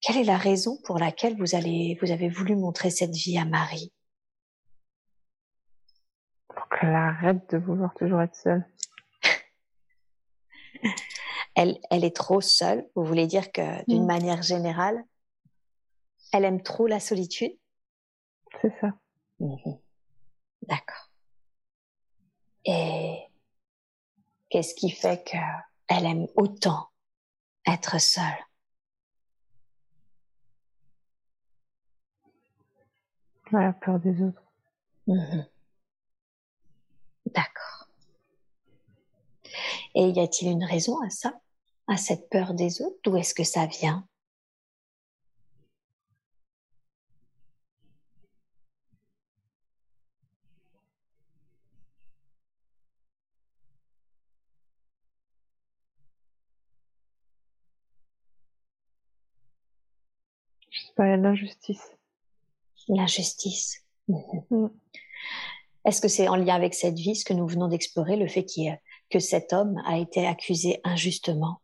[0.00, 3.44] quelle est la raison pour laquelle vous, allez, vous avez voulu montrer cette vie à
[3.44, 3.92] Marie?
[6.48, 8.66] Pour qu'elle arrête de vouloir toujours être seule.
[11.54, 12.88] elle, elle est trop seule.
[12.94, 14.06] Vous voulez dire que d'une mm.
[14.06, 15.04] manière générale,
[16.32, 17.56] elle aime trop la solitude?
[18.60, 18.92] C'est ça.
[19.40, 19.78] Mhm.
[20.62, 21.10] D'accord.
[22.64, 23.18] Et
[24.50, 26.90] qu'est-ce qui fait qu'elle aime autant
[27.66, 28.47] être seule?
[33.52, 34.42] La peur des autres.
[35.06, 35.46] Mhm.
[37.34, 37.88] D'accord.
[39.94, 41.40] Et y a-t-il une raison à ça,
[41.86, 42.98] à cette peur des autres?
[43.04, 44.06] D'où est-ce que ça vient?
[60.70, 61.97] Je sais pas, l'injustice
[62.88, 63.84] l'injustice.
[64.08, 64.44] Mhm.
[64.50, 64.68] Mm.
[65.84, 68.44] Est-ce que c'est en lien avec cette vie, ce que nous venons d'explorer, le fait
[69.10, 71.60] que cet homme a été accusé injustement?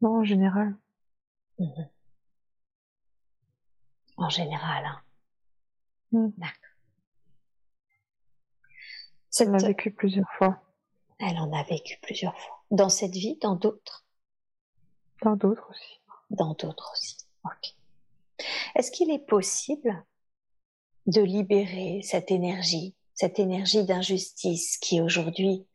[0.00, 0.76] Non, en général.
[1.58, 1.88] Mhm.
[4.18, 4.84] En général.
[4.84, 5.02] Hein.
[6.12, 6.28] Mm.
[6.36, 6.66] D'accord.
[9.38, 10.62] Elle a vécu plusieurs fois.
[11.18, 12.64] Elle en a vécu plusieurs fois.
[12.70, 14.06] Dans cette vie, dans d'autres?
[15.22, 16.00] Dans d'autres aussi.
[16.30, 17.16] Dans d'autres aussi.
[17.44, 17.75] Ok.
[18.76, 20.04] Est-ce qu'il est possible
[21.06, 25.66] de libérer cette énergie, cette énergie d'injustice qui aujourd'hui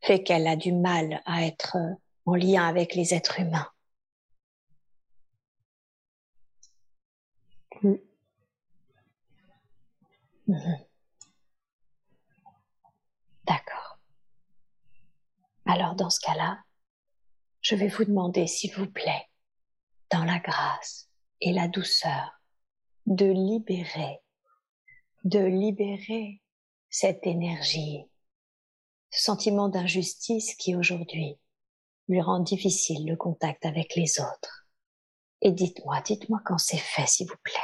[0.00, 1.76] fait qu'elle a du mal à être
[2.26, 3.68] en lien avec les êtres humains?
[7.82, 8.00] Oui.
[10.46, 10.78] Mhm.
[13.48, 13.98] D'accord.
[15.66, 16.62] Alors dans ce cas-là,
[17.62, 19.28] je vais vous demander, s'il vous plaît,
[20.12, 22.40] dans la grâce et la douceur,
[23.06, 24.20] de libérer,
[25.24, 26.40] de libérer
[26.88, 28.04] cette énergie,
[29.10, 31.38] ce sentiment d'injustice qui aujourd'hui
[32.08, 34.66] lui rend difficile le contact avec les autres.
[35.40, 37.54] Et dites-moi, dites-moi quand c'est fait, s'il vous plaît.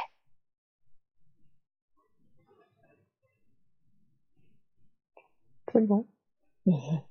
[5.73, 6.07] C'est bon.
[6.65, 7.01] Mhm.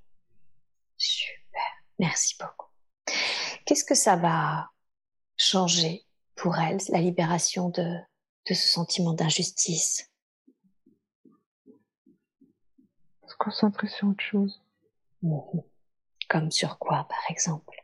[0.96, 1.62] Super.
[1.98, 2.68] Merci beaucoup.
[3.64, 4.70] Qu'est-ce que ça va
[5.36, 6.04] changer
[6.36, 7.98] pour elle, la libération de,
[8.48, 10.10] de ce sentiment d'injustice
[13.26, 14.62] Se concentrer sur autre chose.
[16.28, 17.80] Comme sur quoi, par exemple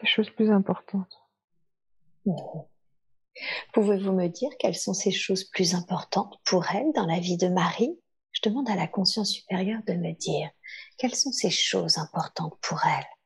[0.00, 1.22] Les plus importantes.
[3.72, 7.48] Pouvez-vous me dire quelles sont ces choses plus importantes pour elle dans la vie de
[7.48, 7.98] Marie?
[8.32, 10.50] Je demande à la conscience supérieure de me dire
[10.98, 13.17] quelles sont ces choses importantes pour elle?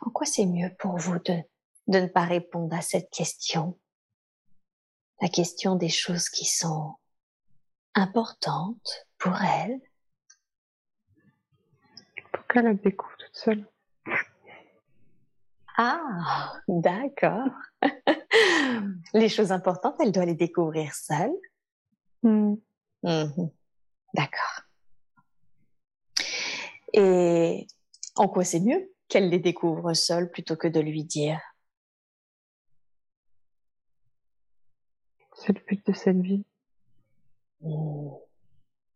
[0.00, 1.42] En quoi c'est mieux pour vous de,
[1.88, 3.78] de ne pas répondre à cette question?
[5.20, 6.94] La question des choses qui sont
[7.94, 9.80] importantes pour elle
[12.32, 13.66] Pour qu'elle la découvre toute seule.
[15.76, 17.48] Ah, d'accord.
[19.14, 21.32] les choses importantes, elle doit les découvrir seule.
[22.22, 22.54] Hmm.
[23.02, 23.50] Mhm.
[24.14, 24.62] D'accord.
[26.92, 27.66] Et
[28.16, 31.40] en quoi c'est mieux qu'elle les découvre seule plutôt que de lui dire.
[35.34, 36.44] C'est le but de cette vie.
[37.60, 38.10] Mmh.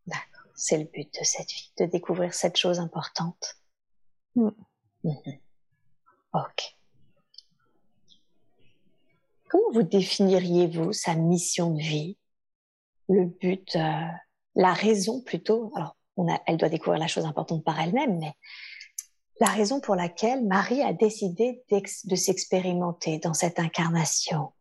[0.06, 0.50] D'accord.
[0.54, 3.56] C'est le but de cette vie, de découvrir cette chose importante.
[4.36, 4.50] Mmh.
[5.04, 5.10] Mmh.
[6.34, 6.76] Ok.
[9.48, 12.16] Comment vous définiriez-vous sa mission de vie?
[13.08, 14.06] Le but, euh,
[14.54, 15.72] la raison plutôt?
[15.76, 18.34] Alors, on a, elle doit découvrir la chose importante par elle-même, mais
[19.40, 24.52] la raison pour laquelle Marie a décidé de s'expérimenter dans cette incarnation.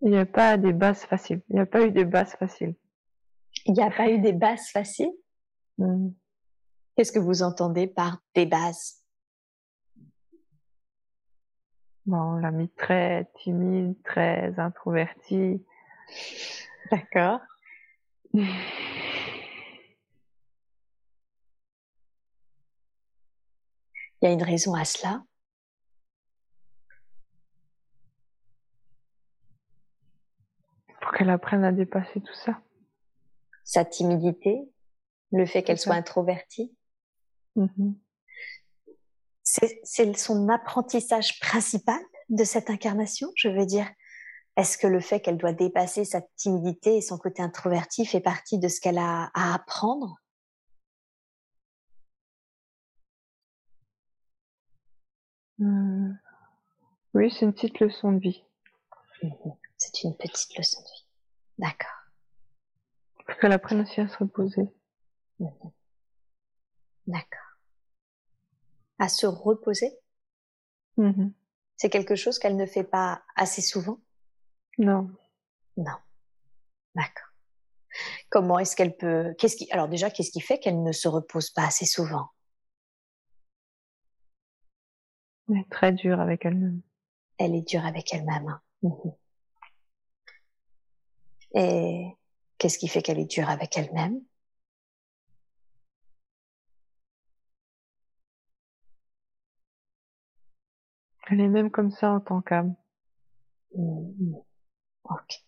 [0.00, 1.42] Il n'y a pas des bases faciles.
[1.48, 2.74] Il n'y a pas eu des bases faciles.
[3.66, 5.12] Il n'y a pas eu des bases faciles?
[6.96, 9.03] Qu'est-ce que vous entendez par des bases
[12.06, 15.64] Bon, on l'a mis très timide, très introverti.
[16.90, 17.40] D'accord.
[18.34, 18.44] Il
[24.22, 25.22] y a une raison à cela?
[31.00, 32.60] Pour qu'elle apprenne à dépasser tout ça.
[33.62, 34.68] Sa timidité,
[35.32, 36.76] le fait qu'elle soit introvertie?
[37.56, 37.94] Mm-hmm.
[39.84, 43.88] C'est son apprentissage principal de cette incarnation, je veux dire.
[44.56, 48.58] Est-ce que le fait qu'elle doit dépasser sa timidité et son côté introverti fait partie
[48.58, 50.16] de ce qu'elle a à apprendre?
[55.58, 56.14] Hmm.
[57.14, 58.44] Oui, c'est une petite leçon de vie.
[59.22, 59.56] Mm-hmm.
[59.78, 61.06] C'est une petite leçon de vie.
[61.58, 61.90] D'accord.
[63.26, 64.68] Pour qu'elle apprenne aussi à se reposer.
[67.06, 67.43] D'accord.
[68.98, 69.92] À se reposer
[70.98, 71.32] mm-hmm.
[71.76, 73.98] C'est quelque chose qu'elle ne fait pas assez souvent
[74.78, 75.10] Non.
[75.76, 75.96] Non.
[76.94, 77.28] D'accord.
[78.30, 81.50] Comment est-ce qu'elle peut Qu'est-ce qui Alors déjà, qu'est-ce qui fait qu'elle ne se repose
[81.50, 82.28] pas assez souvent?
[85.48, 86.80] Elle est très dure avec elle-même.
[87.38, 88.60] Elle est dure avec elle-même.
[88.82, 88.90] Hein.
[91.54, 92.06] Et
[92.58, 94.20] qu'est-ce qui fait qu'elle est dure avec elle-même?
[101.30, 102.74] Elle est même comme ça en tant qu'âme.
[103.76, 104.34] Mmh.
[105.04, 105.44] Ok.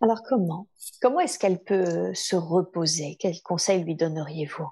[0.00, 0.68] Alors comment
[1.00, 3.16] Comment est-ce qu'elle peut se reposer?
[3.20, 4.70] Quel conseil lui donneriez-vous?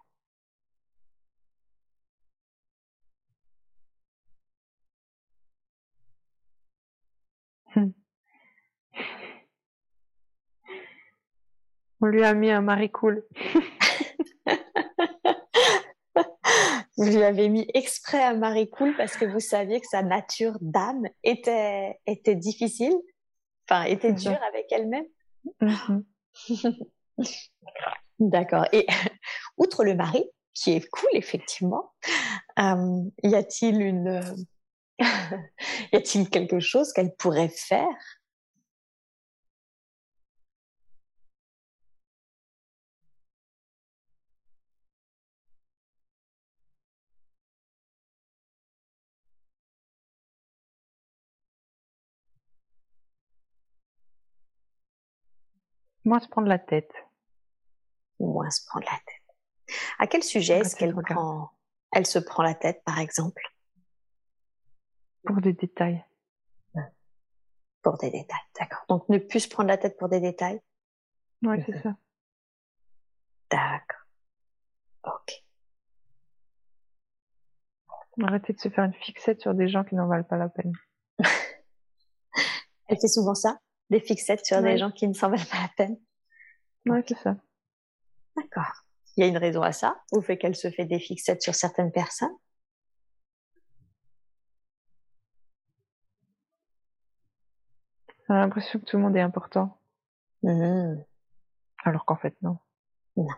[12.00, 13.24] On lui a mis un mari cool.
[16.96, 20.56] vous lui avez mis exprès un mari cool parce que vous saviez que sa nature
[20.60, 22.94] d'âme était, était difficile,
[23.68, 25.06] enfin était dure avec elle-même.
[25.60, 26.76] Mm-hmm.
[28.20, 28.66] D'accord.
[28.72, 28.86] Et
[29.56, 30.24] outre le mari,
[30.54, 31.92] qui est cool effectivement,
[32.60, 34.22] euh, y a-t-il une,
[34.98, 37.88] y a-t-il quelque chose qu'elle pourrait faire
[56.04, 56.92] Moins se prendre la tête.
[58.20, 59.78] Moins se prendre la tête.
[59.98, 61.50] À quel sujet est-ce qu'elle prend
[61.92, 63.42] Elle se prend la tête, par exemple?
[65.24, 66.04] Pour des détails.
[67.82, 68.84] Pour des détails, d'accord.
[68.88, 70.60] Donc ne plus se prendre la tête pour des détails?
[71.42, 71.94] Oui, c'est ça.
[73.50, 74.00] D'accord.
[75.04, 75.44] Ok.
[78.22, 80.72] Arrêtez de se faire une fixette sur des gens qui n'en valent pas la peine.
[82.88, 83.58] Elle fait souvent ça?
[83.90, 85.98] Des fixettes sur des gens qui ne s'en valent pas la peine.
[86.86, 87.36] Oui, c'est ça.
[88.36, 88.84] D'accord.
[89.16, 91.54] Il y a une raison à ça, au fait qu'elle se fait des fixettes sur
[91.54, 92.34] certaines personnes.
[98.28, 99.78] On a l'impression que tout le monde est important.
[100.42, 100.96] Mmh.
[101.84, 102.58] Alors qu'en fait, non.
[103.16, 103.28] Non.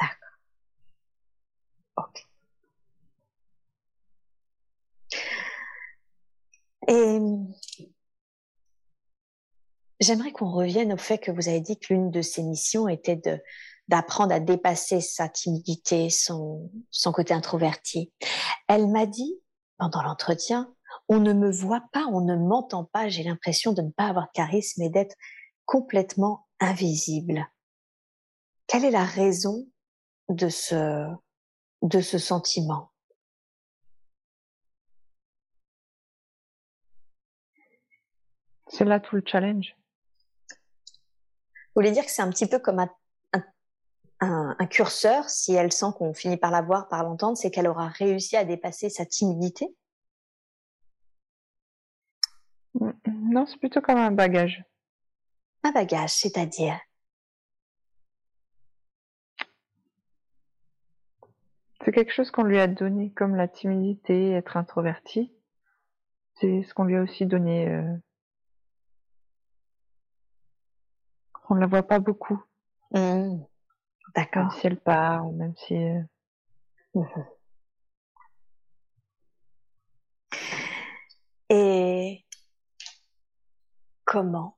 [0.00, 0.38] D'accord.
[1.96, 2.26] Ok.
[6.88, 7.18] Et
[10.06, 13.16] J'aimerais qu'on revienne au fait que vous avez dit que l'une de ses missions était
[13.16, 13.42] de
[13.88, 18.12] d'apprendre à dépasser sa timidité, son, son côté introverti.
[18.68, 19.40] Elle m'a dit,
[19.78, 20.72] pendant l'entretien,
[21.08, 24.26] on ne me voit pas, on ne m'entend pas, j'ai l'impression de ne pas avoir
[24.26, 25.16] de charisme et d'être
[25.64, 27.44] complètement invisible.
[28.68, 29.66] Quelle est la raison
[30.28, 31.08] de ce,
[31.82, 32.92] de ce sentiment?
[38.68, 39.74] C'est là tout le challenge.
[41.76, 42.86] Vous voulez dire que c'est un petit peu comme
[44.20, 47.88] un, curseur, si elle sent qu'on finit par la voir, par l'entendre, c'est qu'elle aura
[47.88, 49.76] réussi à dépasser sa timidité
[52.80, 54.64] Non, c'est plutôt comme un bagage.
[55.64, 56.80] Un bagage, c'est-à-dire?
[61.84, 65.30] C'est quelque chose qu'on lui a donné, comme la timidité, être introverti.
[66.40, 67.94] C'est ce qu'on lui a aussi donné euh,
[71.48, 72.42] On ne la voit pas beaucoup.
[72.92, 73.38] Mmh.
[74.14, 74.42] D'accord.
[74.44, 75.74] Même si elle part, même si.
[75.74, 76.00] Euh,
[76.94, 77.04] mmh.
[81.48, 82.24] Et
[84.04, 84.56] comment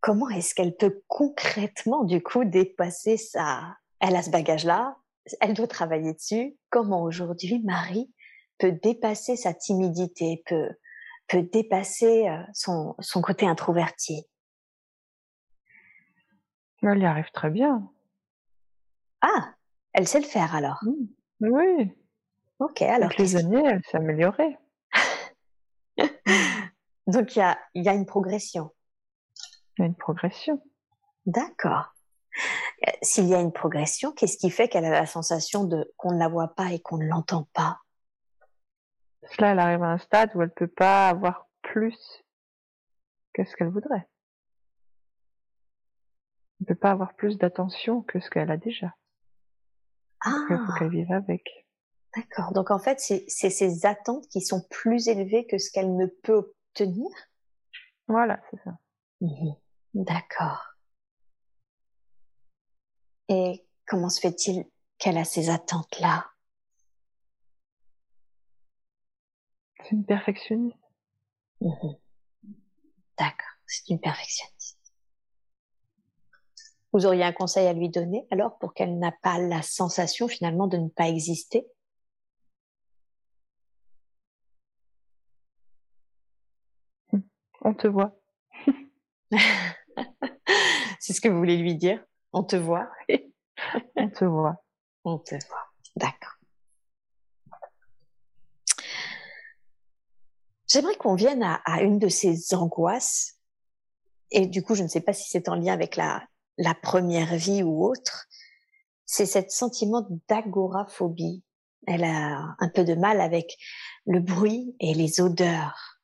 [0.00, 3.76] Comment est-ce qu'elle peut concrètement, du coup, dépasser ça?
[4.00, 4.96] Elle a ce bagage-là,
[5.40, 6.56] elle doit travailler dessus.
[6.70, 8.12] Comment aujourd'hui Marie
[8.58, 10.70] peut dépasser sa timidité, peut,
[11.28, 14.26] peut dépasser euh, son, son côté introverti?
[16.90, 17.90] Elle y arrive très bien.
[19.20, 19.54] Ah,
[19.92, 20.80] elle sait le faire alors.
[20.82, 21.48] Mmh.
[21.48, 21.92] Oui.
[22.58, 23.06] Ok, alors.
[23.06, 24.58] Avec les années, elle s'est améliorée.
[27.06, 28.70] Donc il y a, y a une progression.
[29.76, 30.62] Il y a une progression.
[31.26, 31.94] D'accord.
[33.02, 36.18] S'il y a une progression, qu'est-ce qui fait qu'elle a la sensation de qu'on ne
[36.18, 37.80] la voit pas et qu'on ne l'entend pas?
[39.30, 42.24] Cela, elle arrive à un stade où elle peut pas avoir plus
[43.34, 44.08] que ce qu'elle voudrait.
[46.62, 48.94] Elle peut pas avoir plus d'attention que ce qu'elle a déjà.
[50.24, 51.66] Ah, Il faut qu'elle vive avec.
[52.14, 52.52] d'accord.
[52.52, 56.06] Donc en fait, c'est c'est ses attentes qui sont plus élevées que ce qu'elle ne
[56.06, 57.08] peut obtenir.
[58.06, 58.78] Voilà, c'est ça.
[59.22, 59.56] Mhm.
[59.94, 60.76] D'accord.
[63.28, 64.64] Et comment se fait-il
[64.98, 66.26] qu'elle a ces attentes-là?
[69.82, 70.78] C'est une perfectionniste.
[71.60, 71.96] Mhm.
[73.18, 74.51] D'accord, c'est une perfectionniste.
[76.92, 80.66] Vous auriez un conseil à lui donner alors pour qu'elle n'a pas la sensation finalement
[80.66, 81.66] de ne pas exister?
[87.62, 88.14] On te voit.
[91.00, 92.04] C'est ce que vous voulez lui dire?
[92.32, 92.90] On te voit?
[93.96, 94.62] On te voit.
[95.04, 95.72] On te voit.
[95.96, 96.34] D'accord.
[100.66, 103.38] J'aimerais qu'on vienne à, à une de ces angoisses.
[104.30, 106.26] Et du coup, je ne sais pas si c'est en lien avec la,
[106.58, 108.26] la première vie ou autre.
[109.04, 111.44] C'est cet sentiment d'agoraphobie.
[111.86, 113.56] Elle a un peu de mal avec
[114.06, 116.00] le bruit et les odeurs.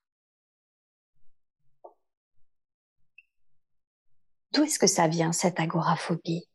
[4.52, 6.48] D'où est-ce que ça vient, cette agoraphobie?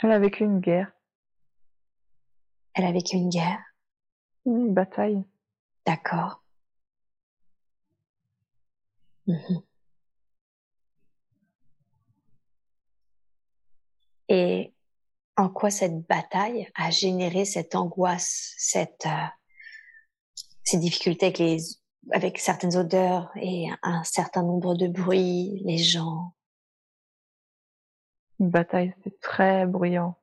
[0.00, 0.92] Elle a vécu une guerre,
[2.74, 3.60] Elle a vécu une guerre,
[4.46, 5.24] une bataille.
[5.84, 6.44] d'accord.
[9.28, 9.62] Mhm.
[14.28, 14.74] Et
[15.36, 19.26] en quoi cette bataille a généré cette angoisse, cette, euh,
[20.64, 21.58] ces difficultés avec, les,
[22.12, 26.34] avec certaines odeurs et un certain nombre de bruits, les gens?
[28.40, 30.16] Une bataille, c'est très bruyant,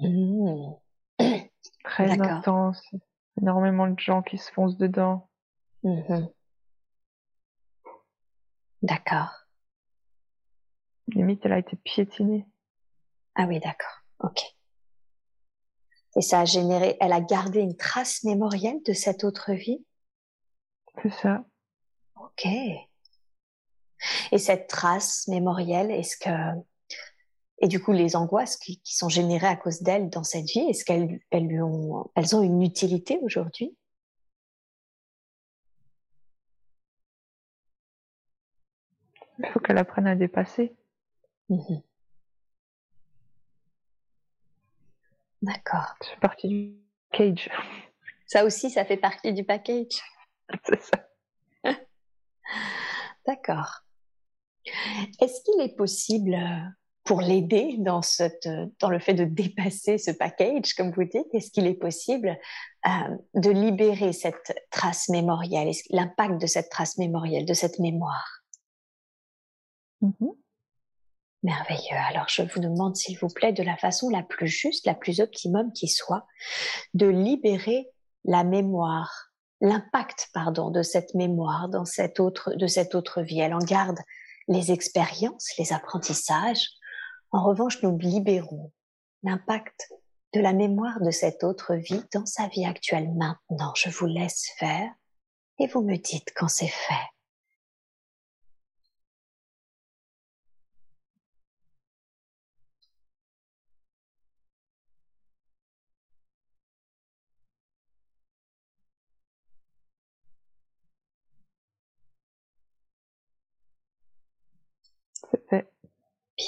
[0.00, 0.74] Mhm.
[1.84, 2.82] très intense.
[3.40, 5.28] Énormément de gens qui se foncent dedans.
[5.82, 6.28] Mhm.
[8.82, 9.30] D'accord.
[11.08, 12.46] Limite, elle a été piétinée.
[13.34, 14.02] Ah oui, d'accord.
[14.20, 14.42] Ok.
[16.16, 19.84] Et ça a généré, elle a gardé une trace mémorielle de cette autre vie?
[21.02, 21.44] C'est ça.
[22.16, 22.46] Ok.
[24.32, 26.30] Et cette trace mémorielle, est-ce que
[27.58, 30.66] et du coup les angoisses qui, qui sont générées à cause d'elle dans cette vie,
[30.68, 33.76] est-ce qu'elles elles ont elles ont une utilité aujourd'hui?
[39.38, 40.74] Il faut qu'elle apprenne à dépasser.
[41.48, 41.82] Mhm.
[45.42, 45.94] D'accord.
[46.00, 46.74] C'est partie du
[47.12, 47.50] cage.
[48.26, 50.02] Ça aussi, ça fait partie du package.
[50.64, 51.08] C'est ça.
[53.26, 53.82] D'accord.
[55.20, 56.68] Est-ce qu'il est possible euh,
[57.04, 61.32] pour l'aider dans cette, euh, dans le fait de dépasser ce package, comme vous dites,
[61.32, 62.36] est-ce qu'il est possible
[62.86, 62.90] euh,
[63.34, 68.42] de libérer cette trace mémorielle, l'impact de cette trace mémorielle, de cette mémoire?
[70.00, 70.32] Mhm.
[71.42, 71.96] Merveilleux.
[72.08, 75.20] Alors, je vous demande, s'il vous plaît, de la façon la plus juste, la plus
[75.20, 76.26] optimum qui soit,
[76.94, 77.88] de libérer
[78.24, 83.40] la mémoire, l'impact, pardon, de cette mémoire dans cette autre, de cette autre vie.
[83.40, 83.98] Elle en garde
[84.48, 86.68] les expériences, les apprentissages.
[87.30, 88.72] En revanche, nous libérons
[89.22, 89.92] l'impact
[90.32, 93.72] de la mémoire de cette autre vie dans sa vie actuelle maintenant.
[93.76, 94.90] Je vous laisse faire
[95.58, 97.15] et vous me dites quand c'est fait.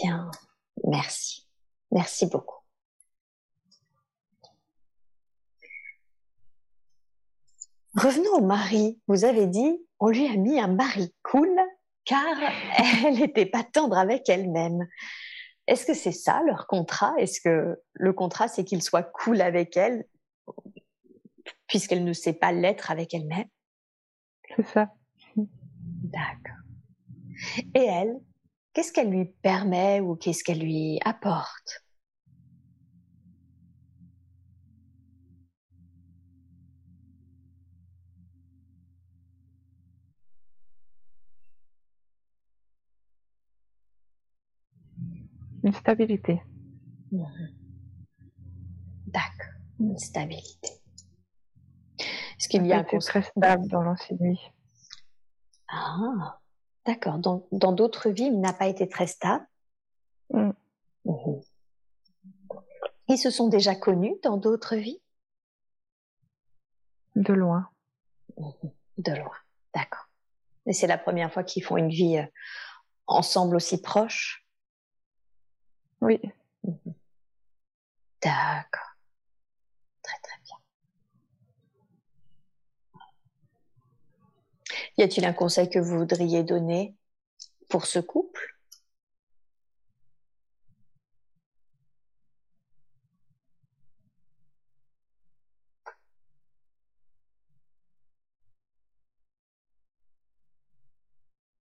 [0.02, 0.30] Bien,
[0.84, 1.48] merci.
[1.90, 2.62] Merci beaucoup.
[7.94, 9.00] Revenons au mari.
[9.08, 11.50] Vous avez dit, on lui a mis un mari cool
[12.04, 12.24] car
[13.04, 14.86] elle n'était pas tendre avec elle-même.
[15.66, 17.14] Est-ce que c'est ça leur contrat?
[17.18, 20.04] Est-ce que le contrat, c'est qu'il soit cool avec elle
[21.66, 23.48] puisqu'elle ne sait pas l'être avec elle-même?
[24.56, 24.92] C'est ça.
[25.36, 26.56] D'accord.
[27.74, 28.20] Et elle,
[28.78, 31.84] qu'est-ce qu'elle lui permet ou qu'est-ce qu'elle lui apporte?
[45.64, 46.40] Une stabilité.
[47.10, 47.26] Mhm.
[49.08, 50.68] D'accord, une stabilité.
[51.98, 54.52] Est-ce qu'il y a un très stable dans l'ancienne vie.
[55.68, 56.38] Ah,
[56.88, 57.18] d'accord.
[57.18, 59.46] Donc, dans d'autres vies, il n'a pas été très stable.
[60.32, 60.50] Mm.
[61.04, 61.40] Mhm.
[63.08, 65.00] Ils se sont déjà connus dans d'autres vies
[67.14, 67.68] De loin.
[68.38, 68.70] Mhm.
[68.98, 69.36] De loin,
[69.74, 70.08] d'accord.
[70.66, 72.26] Et c'est la première fois qu'ils font une vie euh,
[73.06, 74.46] ensemble aussi proche?
[76.00, 76.20] Oui.
[76.64, 76.94] Mhm.
[78.22, 78.96] D'accord.
[80.02, 80.56] Très très bien.
[84.98, 86.94] Y a-t-il un conseil que vous voudriez donner
[87.68, 88.56] pour ce couple?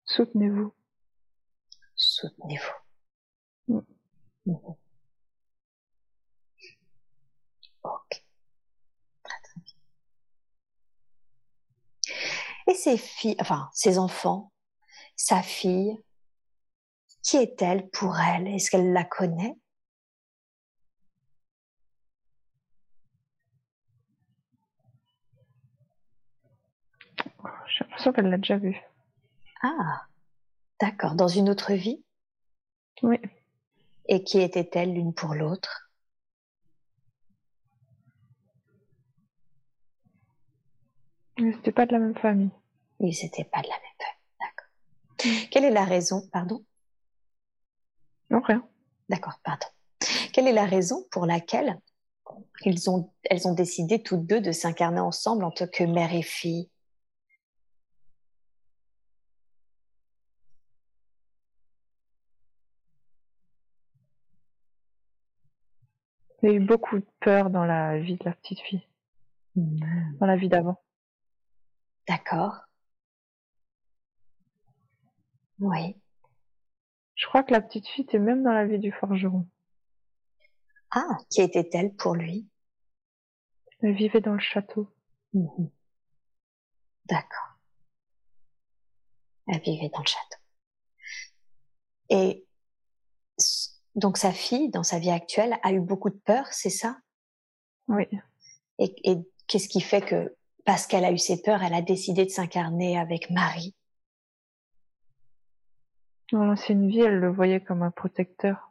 [0.06, 0.72] Soutenez-vous.
[1.96, 2.78] Soutenez-vous.
[3.68, 3.80] Mm.
[4.46, 4.76] Mhm.
[7.82, 8.22] Ok.
[9.22, 9.74] Très très bien.
[12.68, 14.52] Et ses filles, enfin ses enfants,
[15.16, 15.98] sa fille,
[17.22, 18.46] qui est-elle pour elle?
[18.46, 19.56] Est-ce qu'elle la connaît?
[27.66, 28.76] J'ai l'impression qu'elle l'a déjà vu.
[29.62, 30.06] Ah,
[30.80, 31.14] d'accord.
[31.14, 32.04] Dans une autre vie?
[33.02, 33.18] Oui.
[34.06, 35.90] Et qui était-elle l'une pour l'autre?
[41.38, 42.50] Mais c'était pas de la même famille.
[43.00, 44.18] Ils n'étaient pas de la même famille.
[44.40, 45.48] D'accord.
[45.50, 46.64] Quelle est la raison Pardon?
[48.30, 48.66] Non, rien.
[49.08, 49.66] D'accord, pardon.
[50.32, 51.80] Quelle est la raison pour laquelle
[52.64, 56.22] ils ont, elles ont décidé toutes deux de s'incarner ensemble en tant que mère et
[56.22, 56.70] fille?
[66.42, 68.86] Il y a eu beaucoup de peur dans la vie de la petite fille.
[69.56, 70.80] Dans la vie d'avant.
[72.06, 72.67] D'accord.
[75.60, 75.96] Oui.
[77.14, 79.48] Je crois que la petite fille était même dans la vie du forgeron.
[80.90, 82.48] Ah, qui était-elle pour lui?
[83.82, 84.88] Elle vivait dans le château.
[85.34, 85.70] Mhm.
[87.06, 87.58] D'accord.
[89.48, 90.38] Elle vivait dans le château.
[92.10, 92.46] Et
[93.94, 96.98] donc sa fille, dans sa vie actuelle, a eu beaucoup de peur, c'est ça?
[97.88, 98.04] Oui.
[98.78, 102.24] Et, et qu'est-ce qui fait que, parce qu'elle a eu ces peurs, elle a décidé
[102.24, 103.74] de s'incarner avec Marie?
[106.32, 108.70] Dans l'ancienne vie, elle le voyait comme un protecteur.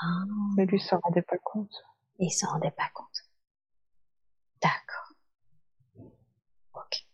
[0.00, 0.24] Ah.
[0.56, 1.72] Mais lui s'en rendait pas compte.
[2.18, 3.24] Il s'en rendait pas compte.
[4.62, 5.12] D'accord.
[6.74, 7.06] Ok.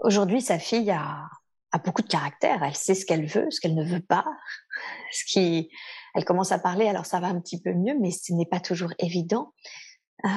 [0.00, 1.28] Aujourd'hui, sa fille a,
[1.72, 2.62] a beaucoup de caractère.
[2.62, 4.24] Elle sait ce qu'elle veut, ce qu'elle ne veut pas.
[5.12, 5.70] Ce qui,
[6.14, 8.60] elle commence à parler, alors ça va un petit peu mieux, mais ce n'est pas
[8.60, 9.54] toujours évident.
[10.24, 10.28] Euh,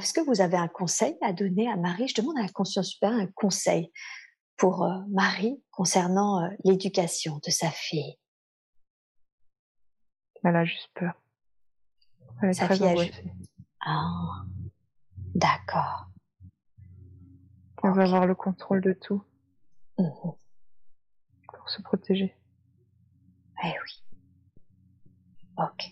[0.00, 2.08] Est-ce que vous avez un conseil à donner à Marie?
[2.08, 3.92] Je demande à la conscience supérieure un conseil
[4.56, 8.18] pour euh, Marie concernant euh, l'éducation de sa fille.
[10.44, 11.14] Elle a juste peur.
[12.42, 13.84] Elle est Sa très fille a.
[13.84, 14.44] Ah,
[15.34, 16.06] d'accord.
[17.84, 19.22] Elle veut avoir le contrôle de tout
[19.98, 20.32] Mhm.
[21.52, 22.34] pour se protéger.
[23.62, 24.04] Eh oui.
[25.58, 25.84] Ok.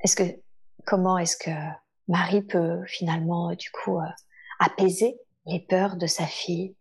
[0.00, 0.42] Est-ce que
[0.86, 1.50] comment est-ce que
[2.10, 4.04] Marie peut finalement euh, du coup euh,
[4.58, 5.16] apaiser
[5.46, 6.74] les peurs de sa fille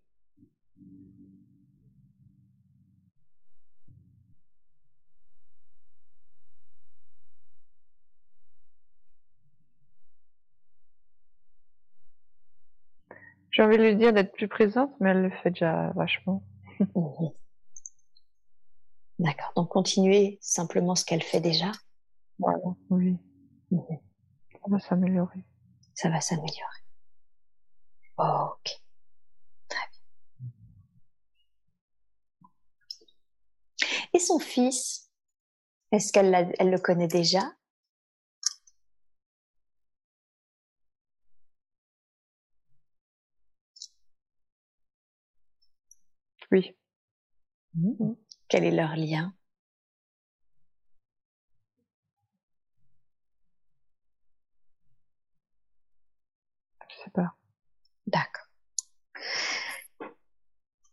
[13.51, 16.43] J'ai envie de lui dire d'être plus présente, mais elle le fait déjà vachement.
[19.19, 19.51] D'accord.
[19.55, 21.71] Donc continuer simplement ce qu'elle fait déjà,
[22.39, 22.57] Voilà.
[22.89, 23.17] Oui.
[24.61, 25.43] Ça va s'améliorer.
[25.95, 26.83] ça va s'améliorer.
[28.17, 28.81] Ok.
[29.67, 30.49] Très bien.
[34.13, 35.09] Et son fils,
[35.91, 37.41] est-ce qu'elle elle le connaît déjà?
[46.51, 46.75] Oui.
[48.47, 49.33] Quel est leur lien?
[58.07, 58.45] D'accord.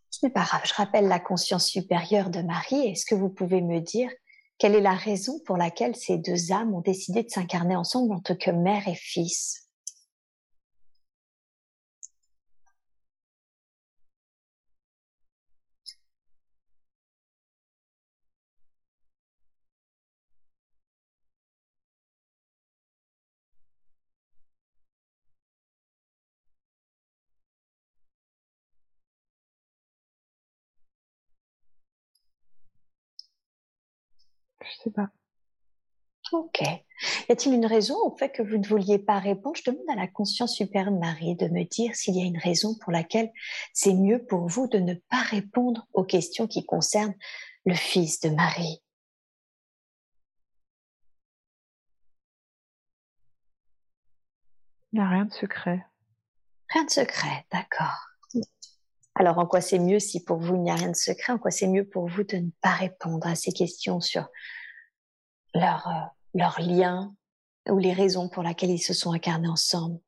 [0.09, 2.87] Ce n'est pas grave, je rappelle la conscience supérieure de Marie.
[2.87, 4.09] Est-ce que vous pouvez me dire
[4.57, 8.19] quelle est la raison pour laquelle ces deux âmes ont décidé de s'incarner ensemble en
[8.19, 9.66] tant que mère et fils?
[34.69, 35.09] Je sais pas.
[36.33, 36.61] Ok.
[36.61, 39.55] Y a-t-il une raison au fait que vous ne vouliez pas répondre?
[39.55, 42.75] Je demande à la conscience supérieure Marie de me dire s'il y a une raison
[42.75, 43.31] pour laquelle
[43.73, 47.15] c'est mieux pour vous de ne pas répondre aux questions qui concernent
[47.65, 48.83] le fils de Marie.
[54.91, 55.85] Il n'y a rien de secret.
[56.73, 58.09] Rien de secret, d'accord.
[59.15, 61.33] Alors, en quoi c'est mieux si pour vous il n'y a rien de secret?
[61.33, 64.27] En quoi c'est mieux pour vous de ne pas répondre à ces questions sur
[65.57, 67.13] leur, euh, leur lien
[67.69, 69.99] ou les raisons pour lesquelles ils se sont incarnés ensemble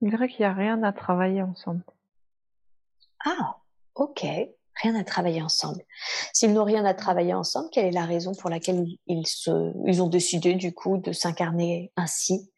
[0.00, 1.84] Il dirait qu'il n'y a rien à travailler ensemble.
[3.24, 3.56] Ah,
[3.94, 4.26] ok
[4.82, 5.84] rien à travailler ensemble.
[6.32, 10.02] S'ils n'ont rien à travailler ensemble, quelle est la raison pour laquelle ils, se, ils
[10.02, 12.51] ont décidé du coup de s'incarner ainsi?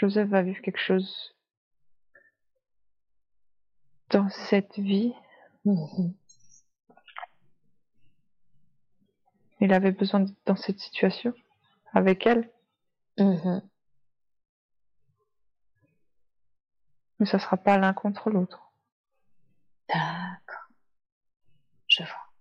[0.00, 1.36] Joseph va vivre quelque chose
[4.08, 5.12] dans cette vie.
[5.66, 6.12] Mmh
[9.60, 11.34] Il avait besoin d'être dans cette situation
[11.92, 12.50] avec elle.
[13.18, 13.60] Mm-hmm.
[17.18, 18.72] Mais ça sera pas l'un contre l'autre.
[19.90, 20.70] D'accord.
[21.88, 22.32] Je vois.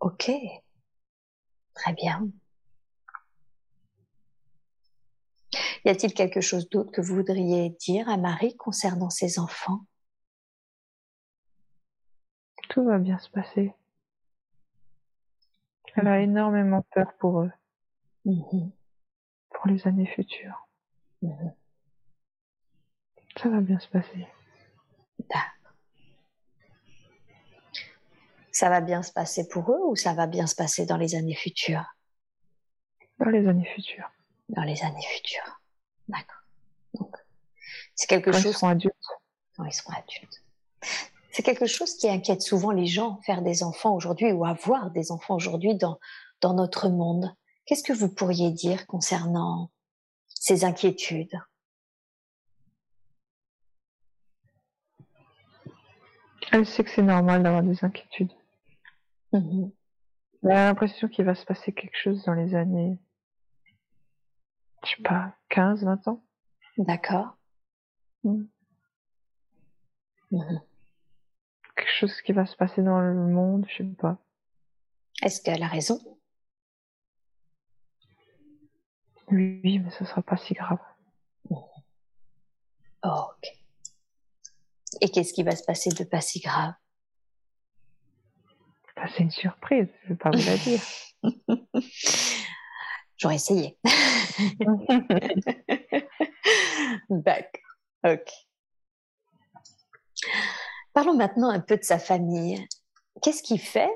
[0.00, 0.32] Ok.
[1.74, 2.30] Très bien.
[5.84, 9.80] Y a-t-il quelque chose d'autre que vous voudriez dire à Marie concernant ses enfants?
[12.68, 13.72] Tout va bien se passer.
[15.96, 17.52] Elle a énormément peur pour eux,
[18.24, 18.70] mhm.
[19.50, 20.68] pour les années futures.
[21.22, 21.52] Mhm.
[23.36, 24.26] Ça va bien se passer.
[28.52, 31.14] Ça va bien se passer pour eux ou ça va bien se passer dans les
[31.14, 31.86] années futures?
[33.18, 34.10] Dans les années futures.
[34.50, 35.60] Dans les années futures.
[36.08, 36.42] D'accord.
[36.94, 37.16] Donc,
[37.94, 38.46] c'est quelque chose.
[38.46, 38.94] Ils seront adultes.
[39.56, 40.42] Quand ils seront adultes.
[41.30, 45.12] C'est quelque chose qui inquiète souvent les gens, faire des enfants aujourd'hui ou avoir des
[45.12, 46.00] enfants aujourd'hui dans,
[46.40, 47.34] dans notre monde.
[47.64, 49.70] Qu'est-ce que vous pourriez dire concernant
[50.26, 51.40] ces inquiétudes?
[56.50, 58.32] Elle sait que c'est normal d'avoir des inquiétudes.
[59.32, 59.70] Elle
[60.50, 62.98] a l'impression qu'il va se passer quelque chose dans les années,
[64.84, 66.24] je sais pas, 15, 20 ans.
[66.78, 67.36] D'accord.
[68.24, 68.44] Mm.
[70.32, 70.60] Mm-hmm
[71.80, 74.18] quelque chose qui va se passer dans le monde, je sais pas.
[75.22, 75.98] Est-ce qu'elle a raison?
[79.30, 80.78] Oui, mais ce sera pas si grave.
[81.50, 83.46] ok.
[85.00, 86.74] Et qu'est-ce qui va se passer de pas si grave?
[88.96, 90.82] Bah, C'est une surprise, je vais pas vous la dire.
[93.20, 93.76] J'aurais essayé.
[97.10, 97.60] D'accord.
[98.04, 98.32] Ok.
[100.94, 102.66] Parlons maintenant un peu de sa famille.
[103.20, 103.90] Qu'est-ce qui fait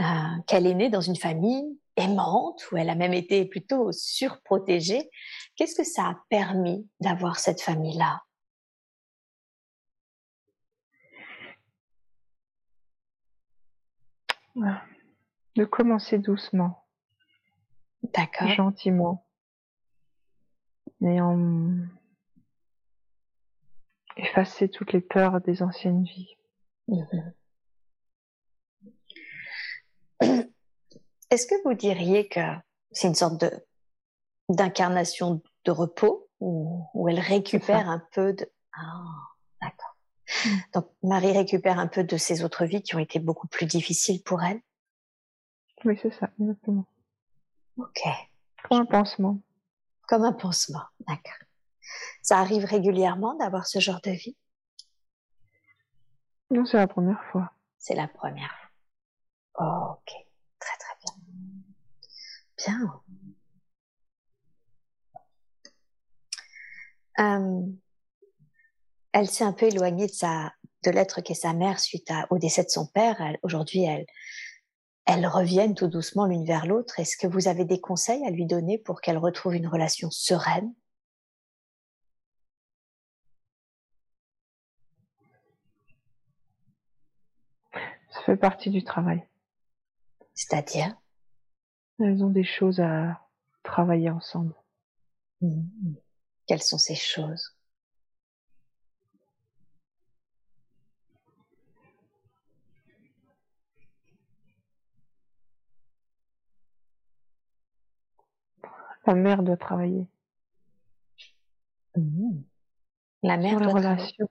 [0.00, 0.04] euh,
[0.46, 5.08] qu'elle est née dans une famille aimante, où elle a même été plutôt surprotégée?
[5.56, 8.20] Qu'est-ce que ça a permis d'avoir cette famille-là?
[15.56, 16.87] De commencer doucement.
[18.02, 18.48] D'accord.
[18.48, 19.26] Gentiment.
[21.00, 21.86] Et en
[24.18, 26.36] effacer toutes les peurs des anciennes vies.
[26.88, 27.32] Mhm.
[31.30, 32.40] Est-ce que vous diriez que
[32.90, 33.50] c'est une sorte de
[34.50, 39.04] d'incarnation de repos où, elle récupère un peu de ah
[39.60, 39.96] d'accord
[40.46, 40.58] mm.
[40.72, 44.22] donc Marie récupère un peu de ses autres vies qui ont été beaucoup plus difficiles
[44.22, 44.60] pour elle?
[45.84, 46.86] Oui c'est ça exactement
[47.78, 48.00] ok
[48.68, 49.40] comme un pansement
[50.06, 51.48] comme un pansement d'accord
[52.22, 54.36] ça arrive régulièrement d'avoir ce genre de vie?
[56.50, 57.52] Non, c'est la première fois.
[57.78, 58.54] C'est la première
[59.56, 59.92] fois.
[59.92, 60.14] ok,
[60.58, 61.14] très très bien.
[62.58, 63.02] Bien.
[67.20, 67.62] Euh,
[69.12, 70.52] elle s'est un peu éloignée de sa,
[70.84, 73.20] de l'être qu'est sa mère suite au décès de son père.
[73.42, 74.06] Aujourd'hui, elle,
[75.08, 77.00] elles reviennent tout doucement l'une vers l'autre.
[77.00, 80.74] Est-ce que vous avez des conseils à lui donner pour qu'elle retrouve une relation sereine?
[88.10, 89.26] Ça fait partie du travail.
[90.34, 90.94] C'est-à-dire?
[91.98, 93.18] Elles ont des choses à
[93.62, 94.54] travailler ensemble.
[95.40, 95.94] Mmh.
[96.46, 97.57] Quelles sont ces choses?
[109.08, 110.06] Sa mère doit travailler.
[111.96, 112.42] Mmh.
[113.22, 114.28] La mère Sur les doit relations.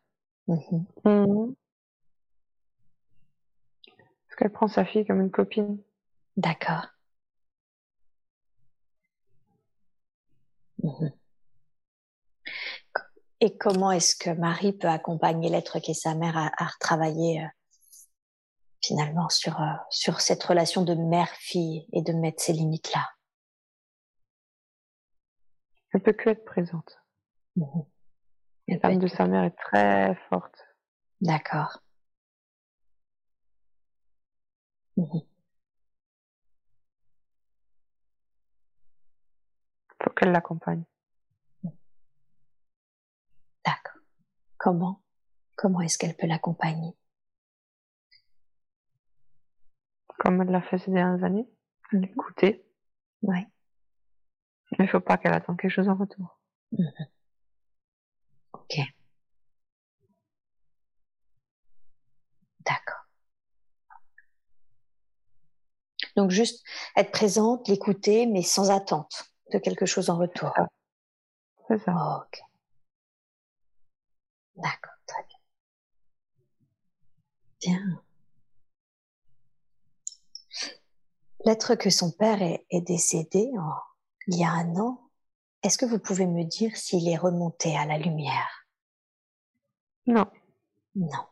[0.48, 0.86] Mhm.
[1.04, 1.56] Mhm.
[4.28, 5.80] Parce qu'elle prend sa fille comme une copine.
[6.36, 6.86] D'accord.
[10.84, 11.12] Mhm.
[13.40, 17.42] Et comment est-ce que Marie peut accompagner l'être qui est sa mère à, à retravailler
[17.42, 17.48] euh,
[18.84, 23.17] finalement sur, euh, sur cette relation de mère-fille et de mettre ces limites-là?
[25.98, 27.02] Elle peut que être présente.
[27.56, 27.88] L'âme
[28.68, 30.56] être- de sa mère est très forte.
[31.22, 31.82] D'accord.
[34.96, 35.22] Mhm.
[40.04, 40.84] Faut qu'elle l'accompagne.
[43.66, 44.02] D'accord.
[44.60, 45.02] Comment
[45.56, 46.96] Comment est-ce qu'elle peut l'accompagner?
[50.20, 51.50] Comme elle l'a fait ces dernières années.
[51.92, 52.64] L'écouter.
[53.24, 53.40] Oui.
[54.80, 56.40] Il faut pas qu'elle attende quelque chose en retour.
[58.52, 58.76] Ok.
[62.66, 63.06] D'accord.
[66.16, 66.64] Donc juste
[66.96, 70.52] être présente, l'écouter, mais sans attente de quelque chose en retour.
[70.56, 70.68] ça.
[71.68, 72.26] C'est ça.
[72.26, 72.42] ok.
[74.56, 75.38] D'accord, très bien.
[77.62, 78.02] Bien.
[81.46, 83.87] L'être que son père est, est décédé en-
[84.28, 85.10] il y a un an,
[85.64, 88.68] est-ce que vous pouvez me dire s'il est remonté à la lumière?
[90.06, 90.30] Non.
[90.96, 91.28] Non.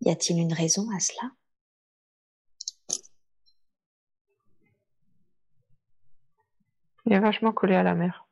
[0.00, 1.30] Y a-t-il une raison à cela?
[7.06, 8.26] Il est vachement collé à la mère.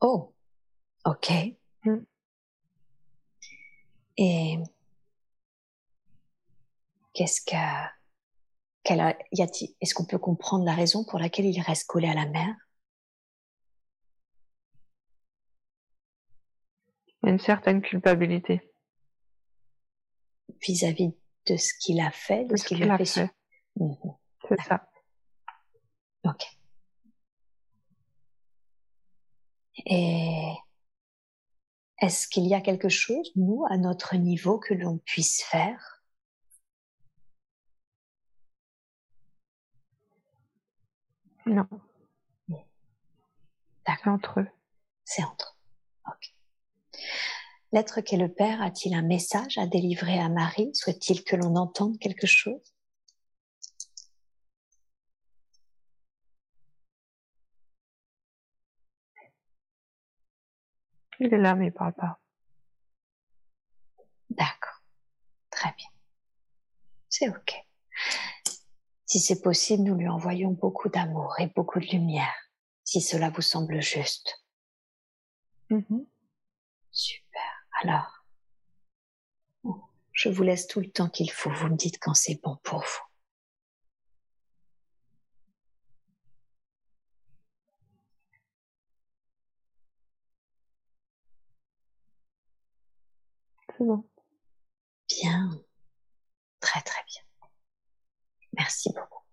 [0.00, 0.32] Oh,
[1.04, 1.32] ok.
[1.84, 1.98] Mm.
[4.16, 4.58] Et
[7.12, 7.99] qu'est-ce que,
[8.90, 12.08] quelle a- y a-t-il, est-ce qu'on peut comprendre la raison pour laquelle il reste collé
[12.08, 12.56] à la mer?
[17.22, 18.68] Une certaine culpabilité
[20.60, 21.14] vis-à-vis
[21.46, 23.30] de ce qu'il a fait, de de ce qu'il a fait.
[23.76, 23.96] Mhm.
[24.48, 24.90] C'est ça.
[26.24, 26.44] Ok.
[29.86, 30.52] Et
[32.00, 35.99] est-ce qu'il y a quelque chose, nous, à notre niveau, que l'on puisse faire?
[41.46, 41.66] Non.
[43.86, 44.04] D'accord.
[44.04, 44.48] C'est entre eux.
[45.04, 45.56] C'est entre.
[46.06, 46.12] eux.
[46.12, 46.34] Ok.
[47.72, 50.74] L'être qu'est le Père a-t-il un message à délivrer à Marie?
[50.74, 52.74] Souhaite-t-il que l'on entende quelque chose?
[61.20, 62.18] Il est là, mais il parle pas.
[64.30, 64.82] D'accord.
[65.50, 65.88] Très bien.
[67.08, 67.66] C'est ok.
[69.10, 72.32] Si c'est possible, nous lui envoyons beaucoup d'amour et beaucoup de lumière,
[72.84, 74.46] si cela vous semble juste.
[75.68, 76.06] Mhm.
[76.92, 77.66] Super.
[77.82, 78.24] Alors,
[80.12, 81.50] je vous laisse tout le temps qu'il faut.
[81.50, 83.02] Vous me dites quand c'est bon pour vous.
[93.76, 94.08] C'est bon.
[95.08, 95.50] Bien.
[96.60, 97.29] Très très bien.
[98.56, 99.24] Merci beaucoup.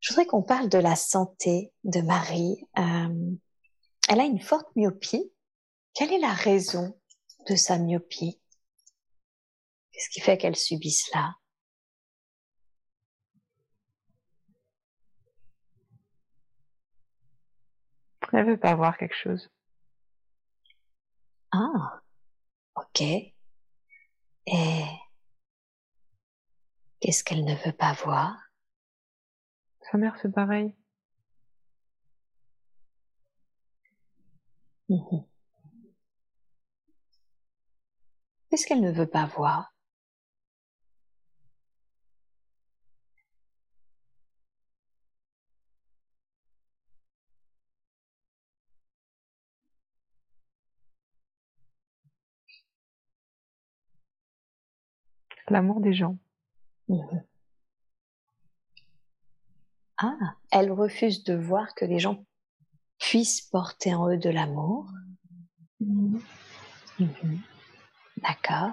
[0.00, 2.64] Je voudrais qu'on parle de la santé de Marie.
[2.78, 3.36] Euh,
[4.08, 5.32] elle a une forte myopie.
[5.94, 6.96] Quelle est la raison
[7.48, 8.40] de sa myopie?
[9.92, 11.34] Qu'est-ce qui fait qu'elle subit cela?
[18.32, 19.48] Elle veut pas voir quelque chose.
[21.52, 22.02] Ah,
[22.74, 23.00] ok.
[23.00, 24.84] Et
[27.06, 28.50] qu'est-ce qu'elle ne veut pas voir
[29.80, 30.74] Sa mère, c'est pareil.
[34.88, 35.24] Mhm.
[38.50, 39.72] Qu'est-ce qu'elle ne veut pas voir
[55.48, 56.18] L'amour des gens.
[56.88, 57.24] Mhm.
[59.98, 62.24] Ah, elle refuse de voir que les gens
[62.98, 64.86] puissent porter en eux de l'amour.
[65.80, 66.20] Mhm.
[68.18, 68.72] D'accord.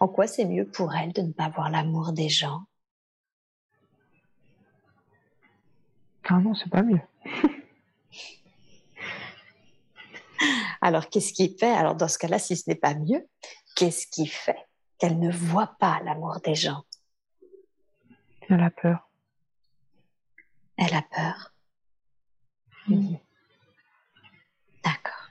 [0.00, 2.64] En quoi c'est mieux pour elle de ne pas voir l'amour des gens?
[6.24, 7.00] Ah non, c'est pas mieux.
[10.80, 11.70] Alors, qu'est-ce qui fait?
[11.70, 13.26] Alors, dans ce cas-là, si ce n'est pas mieux,
[13.76, 14.68] qu'est-ce qui fait
[14.98, 16.84] qu'elle ne voit pas l'amour des gens?
[18.48, 19.10] Elle a peur.
[20.76, 21.52] Elle a peur.
[24.84, 25.28] D'accord.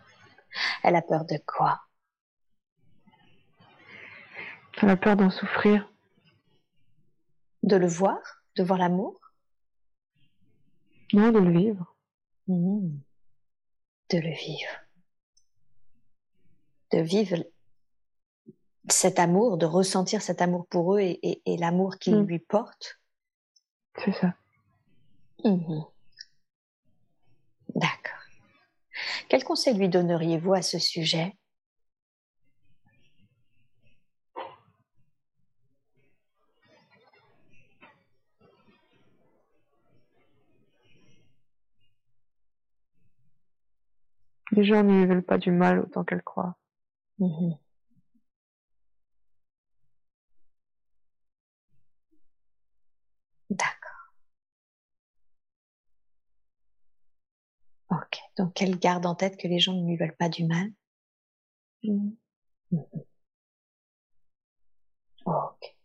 [0.84, 1.82] Elle a peur de quoi?
[4.82, 5.92] Elle a peur d'en souffrir.
[7.64, 8.20] De le voir?
[8.56, 9.20] De voir l'amour?
[11.14, 11.96] Non, de le vivre.
[12.48, 13.02] Mhm.
[14.12, 14.72] De le vivre.
[16.92, 17.44] De vivre
[18.90, 22.26] cet amour, de ressentir cet amour pour eux et, l'amour qu'ils mm.
[22.26, 23.00] lui portent.
[24.04, 24.34] C'est ça.
[25.44, 25.84] Mhm.
[27.76, 28.20] D'accord.
[29.30, 31.36] Quel conseil lui donneriez-vous à ce sujet?
[44.52, 46.58] Les gens ne lui veulent pas du mal autant qu'elle croit.
[47.20, 47.58] Mhm.
[57.90, 60.72] Ok, donc qu'elle garde en tête que les gens ne lui veulent pas du mal.
[61.84, 62.12] Mm.
[62.72, 63.04] Mm-hmm.
[65.26, 65.76] Ok.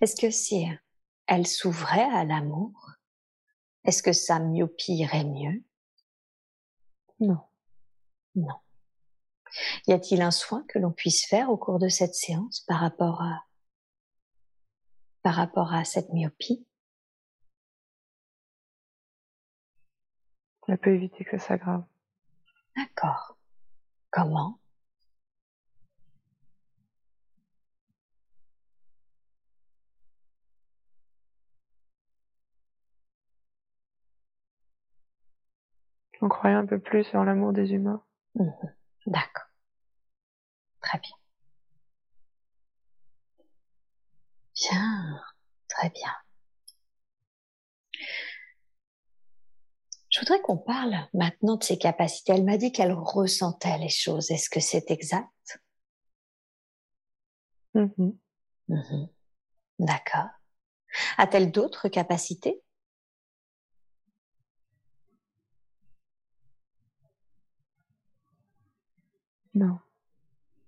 [0.00, 0.66] Est-ce que si
[1.26, 2.72] elle s'ouvrait à l'amour,
[3.84, 5.62] est-ce que sa myopie irait mieux?
[7.20, 7.40] Non.
[8.34, 8.60] Non.
[9.86, 13.22] Y a-t-il un soin que l'on puisse faire au cours de cette séance par rapport
[13.22, 13.44] à,
[15.22, 16.66] par rapport à cette myopie?
[20.66, 21.84] Ça peut éviter que ça s'aggrave.
[22.76, 23.36] D'accord.
[24.10, 24.58] Comment?
[36.22, 38.04] En croyant un peu plus en l'amour des humains.
[38.34, 38.50] Mmh
[39.06, 39.44] D'accord.
[40.80, 41.16] Très bien.
[44.54, 45.20] Bien,
[45.68, 46.12] très bien.
[50.10, 52.32] Je voudrais qu'on parle maintenant de ses capacités.
[52.32, 54.30] Elle m'a dit qu'elle ressentait les choses.
[54.30, 55.60] Est-ce que c'est exact?
[57.74, 58.12] Mm-hmm.
[58.68, 59.08] Mm-hmm.
[59.78, 60.28] D'accord.
[61.18, 62.60] A-t-elle d'autres capacités?
[69.54, 69.78] Non.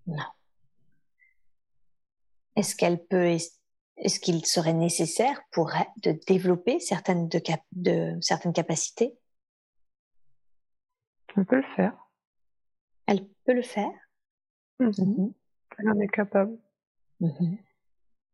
[0.07, 0.25] Non.
[2.57, 3.37] Est-ce qu'elle peut,
[3.97, 7.41] est-ce qu'il serait nécessaire pour elle de développer certaines, de,
[7.73, 9.17] de certaines capacités?
[11.35, 11.95] Elle peut le faire.
[13.07, 13.91] Elle peut le faire?
[14.81, 15.01] Mm-hmm.
[15.01, 15.33] Mm-hmm.
[15.79, 16.59] Elle en est capable.
[17.21, 17.59] Mm-hmm.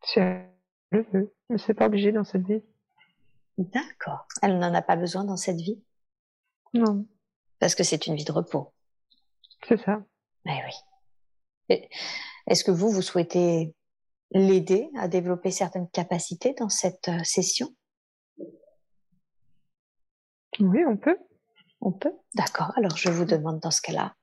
[0.04, 0.50] Si elle
[0.90, 1.34] le veut.
[1.48, 2.62] Mais c'est pas obligé dans cette vie.
[3.58, 4.26] D'accord.
[4.42, 5.82] Elle n'en a pas besoin dans cette vie?
[6.74, 7.06] Non.
[7.58, 8.72] Parce que c'est une vie de repos.
[9.66, 10.02] C'est ça.
[10.48, 11.76] Mais oui.
[12.48, 13.74] Est-ce que vous, vous souhaitez
[14.32, 17.74] l'aider à développer certaines capacités dans cette euh, session?
[20.58, 21.18] Oui, on peut.
[21.80, 22.14] On peut?
[22.34, 22.72] D'accord.
[22.76, 24.14] Alors, je vous demande dans ce cas-là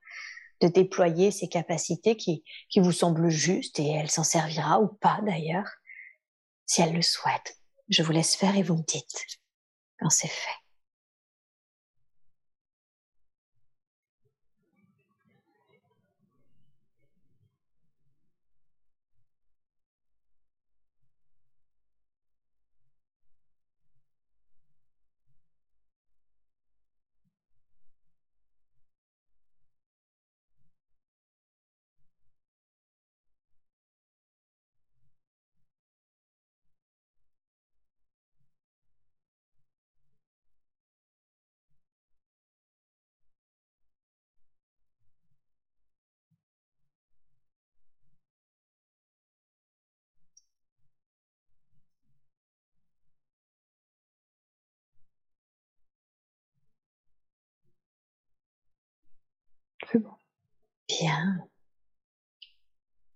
[0.62, 5.20] de déployer ces capacités qui, qui vous semblent justes et elle s'en servira ou pas
[5.24, 5.70] d'ailleurs,
[6.66, 7.60] si elle le souhaite.
[7.90, 9.26] Je vous laisse faire et vous me dites
[10.00, 10.65] quand c'est fait.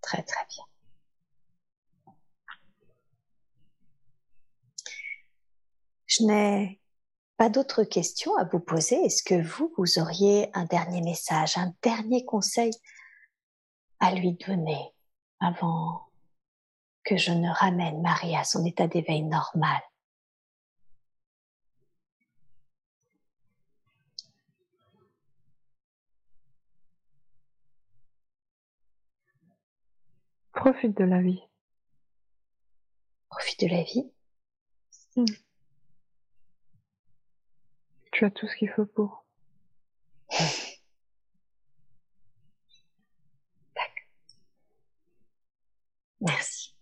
[0.02, 0.64] Très très bien.
[6.08, 6.82] Je n'ai
[7.38, 8.96] pas d'autres questions à vous poser.
[9.06, 12.72] Est-ce que vous, vous auriez un dernier message, un dernier conseil
[14.00, 14.94] à lui donner
[15.40, 16.08] avant
[17.04, 19.82] que je ne ramène Marie à son état d'éveil normal?
[30.60, 31.42] Profite de la vie.
[33.30, 34.12] Profite de la vie.
[35.16, 35.24] Hmm.
[38.12, 39.24] Tu as tout ce qu'il faut pour.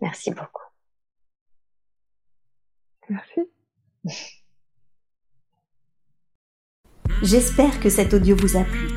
[0.02, 0.64] Merci beaucoup.
[3.10, 3.41] Merci.
[7.22, 8.97] J'espère que cet audio vous a plu.